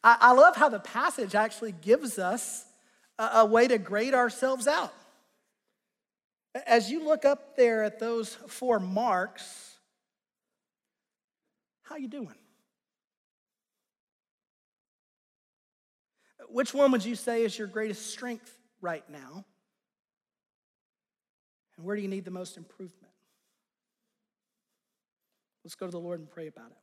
I, 0.04 0.18
I 0.30 0.32
love 0.34 0.56
how 0.56 0.70
the 0.70 0.80
passage 0.80 1.36
actually 1.36 1.74
gives 1.74 2.20
us 2.20 2.66
a, 3.18 3.30
a 3.34 3.46
way 3.46 3.68
to 3.68 3.78
grade 3.78 4.14
ourselves 4.14 4.68
out. 4.68 4.94
As 6.66 6.90
you 6.90 7.04
look 7.04 7.26
up 7.26 7.56
there 7.56 7.84
at 7.84 8.00
those 8.00 8.34
four 8.48 8.80
marks, 8.80 9.76
how 11.84 11.98
you 11.98 12.08
doing? 12.08 12.36
Which 16.50 16.74
one 16.74 16.92
would 16.92 17.06
you 17.06 17.16
say 17.16 17.44
is 17.44 17.58
your 17.58 17.68
greatest 17.68 18.12
strength 18.12 18.58
right 18.82 19.08
now? 19.10 19.46
And 21.76 21.86
where 21.86 21.96
do 21.96 22.02
you 22.02 22.08
need 22.08 22.26
the 22.26 22.32
most 22.32 22.58
improvement? 22.58 23.14
Let's 25.64 25.76
go 25.76 25.86
to 25.86 25.92
the 25.92 26.00
Lord 26.00 26.20
and 26.20 26.30
pray 26.30 26.48
about 26.48 26.72
it. 26.72 26.78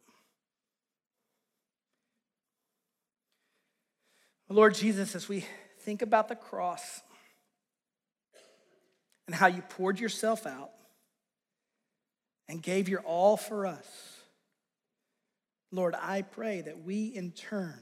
Lord 4.53 4.75
Jesus, 4.75 5.17
as 5.17 5.29
we 5.29 5.45
think 5.81 6.01
about 6.03 6.29
the 6.29 6.37
cross, 6.37 7.03
and 9.27 9.35
how 9.35 9.47
you 9.47 9.63
poured 9.63 9.99
yourself 9.99 10.47
out 10.47 10.71
and 12.49 12.63
gave 12.63 12.89
your 12.89 13.01
all 13.01 13.37
for 13.37 13.67
us. 13.67 13.87
Lord, 15.73 15.95
I 16.01 16.23
pray 16.23 16.61
that 16.61 16.85
we 16.85 17.07
in 17.07 17.33
turn, 17.33 17.81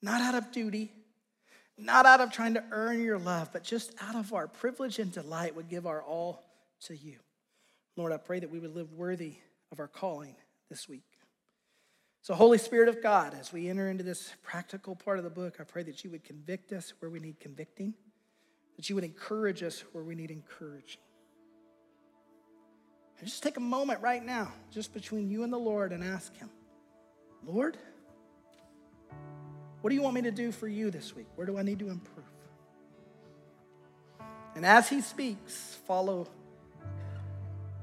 not 0.00 0.20
out 0.20 0.34
of 0.34 0.50
duty, 0.50 0.92
not 1.84 2.06
out 2.06 2.20
of 2.20 2.32
trying 2.32 2.54
to 2.54 2.64
earn 2.70 3.02
your 3.02 3.18
love, 3.18 3.50
but 3.52 3.64
just 3.64 3.92
out 4.00 4.14
of 4.14 4.32
our 4.32 4.48
privilege 4.48 4.98
and 4.98 5.12
delight, 5.12 5.54
would 5.56 5.68
give 5.68 5.86
our 5.86 6.02
all 6.02 6.42
to 6.86 6.96
you. 6.96 7.18
Lord, 7.96 8.12
I 8.12 8.16
pray 8.16 8.40
that 8.40 8.50
we 8.50 8.58
would 8.58 8.74
live 8.74 8.92
worthy 8.92 9.34
of 9.70 9.80
our 9.80 9.88
calling 9.88 10.34
this 10.68 10.88
week. 10.88 11.04
So, 12.22 12.34
Holy 12.34 12.58
Spirit 12.58 12.88
of 12.88 13.02
God, 13.02 13.34
as 13.38 13.52
we 13.52 13.68
enter 13.68 13.88
into 13.88 14.04
this 14.04 14.32
practical 14.42 14.94
part 14.94 15.18
of 15.18 15.24
the 15.24 15.30
book, 15.30 15.56
I 15.60 15.64
pray 15.64 15.82
that 15.82 16.04
you 16.04 16.10
would 16.10 16.24
convict 16.24 16.72
us 16.72 16.92
where 17.00 17.10
we 17.10 17.18
need 17.18 17.40
convicting 17.40 17.94
that 18.76 18.88
you 18.88 18.94
would 18.94 19.04
encourage 19.04 19.62
us 19.62 19.84
where 19.92 20.04
we 20.04 20.14
need 20.14 20.30
encouraging. 20.30 21.00
And 23.18 23.28
just 23.28 23.42
take 23.42 23.56
a 23.56 23.60
moment 23.60 24.00
right 24.00 24.24
now, 24.24 24.52
just 24.70 24.92
between 24.92 25.30
you 25.30 25.44
and 25.44 25.52
the 25.52 25.58
Lord, 25.58 25.92
and 25.92 26.02
ask 26.02 26.34
Him, 26.36 26.50
Lord, 27.44 27.76
what 29.82 29.90
do 29.90 29.96
you 29.96 30.02
want 30.02 30.14
me 30.14 30.22
to 30.22 30.30
do 30.30 30.52
for 30.52 30.68
you 30.68 30.90
this 30.90 31.14
week? 31.14 31.26
Where 31.34 31.46
do 31.46 31.58
I 31.58 31.62
need 31.62 31.80
to 31.80 31.88
improve? 31.88 32.24
And 34.54 34.64
as 34.64 34.88
He 34.88 35.00
speaks, 35.00 35.76
follow 35.86 36.28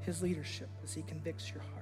His 0.01 0.23
leadership 0.23 0.69
as 0.83 0.93
He 0.93 1.03
convicts 1.03 1.51
your 1.51 1.61
heart. 1.61 1.78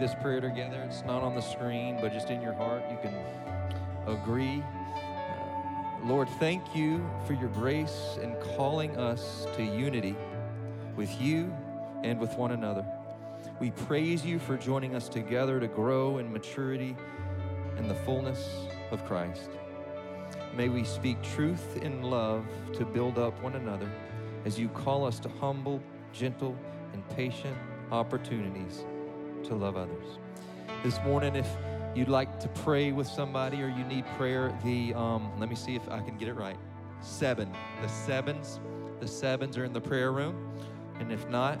This 0.00 0.14
prayer 0.14 0.40
together. 0.40 0.82
It's 0.88 1.04
not 1.04 1.22
on 1.22 1.34
the 1.34 1.42
screen, 1.42 1.98
but 2.00 2.10
just 2.10 2.30
in 2.30 2.40
your 2.40 2.54
heart, 2.54 2.82
you 2.90 2.96
can 3.02 3.14
agree. 4.06 4.62
Uh, 4.96 6.06
Lord, 6.06 6.26
thank 6.40 6.74
you 6.74 7.08
for 7.26 7.34
your 7.34 7.50
grace 7.50 8.18
in 8.22 8.34
calling 8.56 8.96
us 8.96 9.46
to 9.56 9.62
unity 9.62 10.16
with 10.96 11.20
you 11.20 11.54
and 12.02 12.18
with 12.18 12.32
one 12.38 12.52
another. 12.52 12.86
We 13.60 13.72
praise 13.72 14.24
you 14.24 14.38
for 14.38 14.56
joining 14.56 14.94
us 14.94 15.06
together 15.06 15.60
to 15.60 15.68
grow 15.68 16.16
in 16.16 16.32
maturity 16.32 16.96
and 17.76 17.88
the 17.88 17.94
fullness 17.94 18.68
of 18.90 19.04
Christ. 19.04 19.50
May 20.56 20.70
we 20.70 20.82
speak 20.82 21.20
truth 21.22 21.76
in 21.82 22.02
love 22.02 22.46
to 22.72 22.86
build 22.86 23.18
up 23.18 23.40
one 23.42 23.54
another 23.54 23.90
as 24.46 24.58
you 24.58 24.70
call 24.70 25.04
us 25.04 25.20
to 25.20 25.28
humble, 25.28 25.82
gentle, 26.14 26.56
and 26.94 27.06
patient 27.10 27.56
opportunities 27.92 28.84
to 29.44 29.54
love 29.54 29.76
others. 29.76 30.18
This 30.82 30.98
morning, 31.04 31.36
if 31.36 31.48
you'd 31.94 32.08
like 32.08 32.40
to 32.40 32.48
pray 32.48 32.92
with 32.92 33.06
somebody 33.06 33.62
or 33.62 33.68
you 33.68 33.84
need 33.84 34.04
prayer, 34.16 34.56
the 34.64 34.94
um, 34.94 35.30
let 35.38 35.48
me 35.48 35.56
see 35.56 35.74
if 35.76 35.88
I 35.88 36.00
can 36.00 36.16
get 36.16 36.28
it 36.28 36.34
right. 36.34 36.56
Seven, 37.00 37.50
the 37.82 37.88
sevens, 37.88 38.60
the 39.00 39.08
sevens 39.08 39.56
are 39.56 39.64
in 39.64 39.72
the 39.72 39.80
prayer 39.80 40.12
room, 40.12 40.52
and 40.98 41.10
if 41.10 41.28
not, 41.28 41.60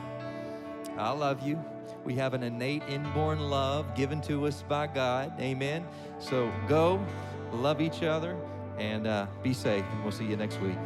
I 0.96 1.10
love 1.10 1.46
you. 1.46 1.62
We 2.04 2.14
have 2.14 2.34
an 2.34 2.42
innate 2.42 2.82
inborn 2.88 3.50
love 3.50 3.94
given 3.94 4.20
to 4.22 4.46
us 4.46 4.64
by 4.68 4.86
God. 4.86 5.38
Amen. 5.38 5.86
So 6.18 6.50
go, 6.68 7.04
love 7.52 7.80
each 7.80 8.02
other, 8.02 8.36
and 8.78 9.06
uh, 9.06 9.26
be 9.42 9.52
safe. 9.52 9.84
And 9.92 10.02
we'll 10.02 10.12
see 10.12 10.26
you 10.26 10.36
next 10.36 10.60
week. 10.60 10.76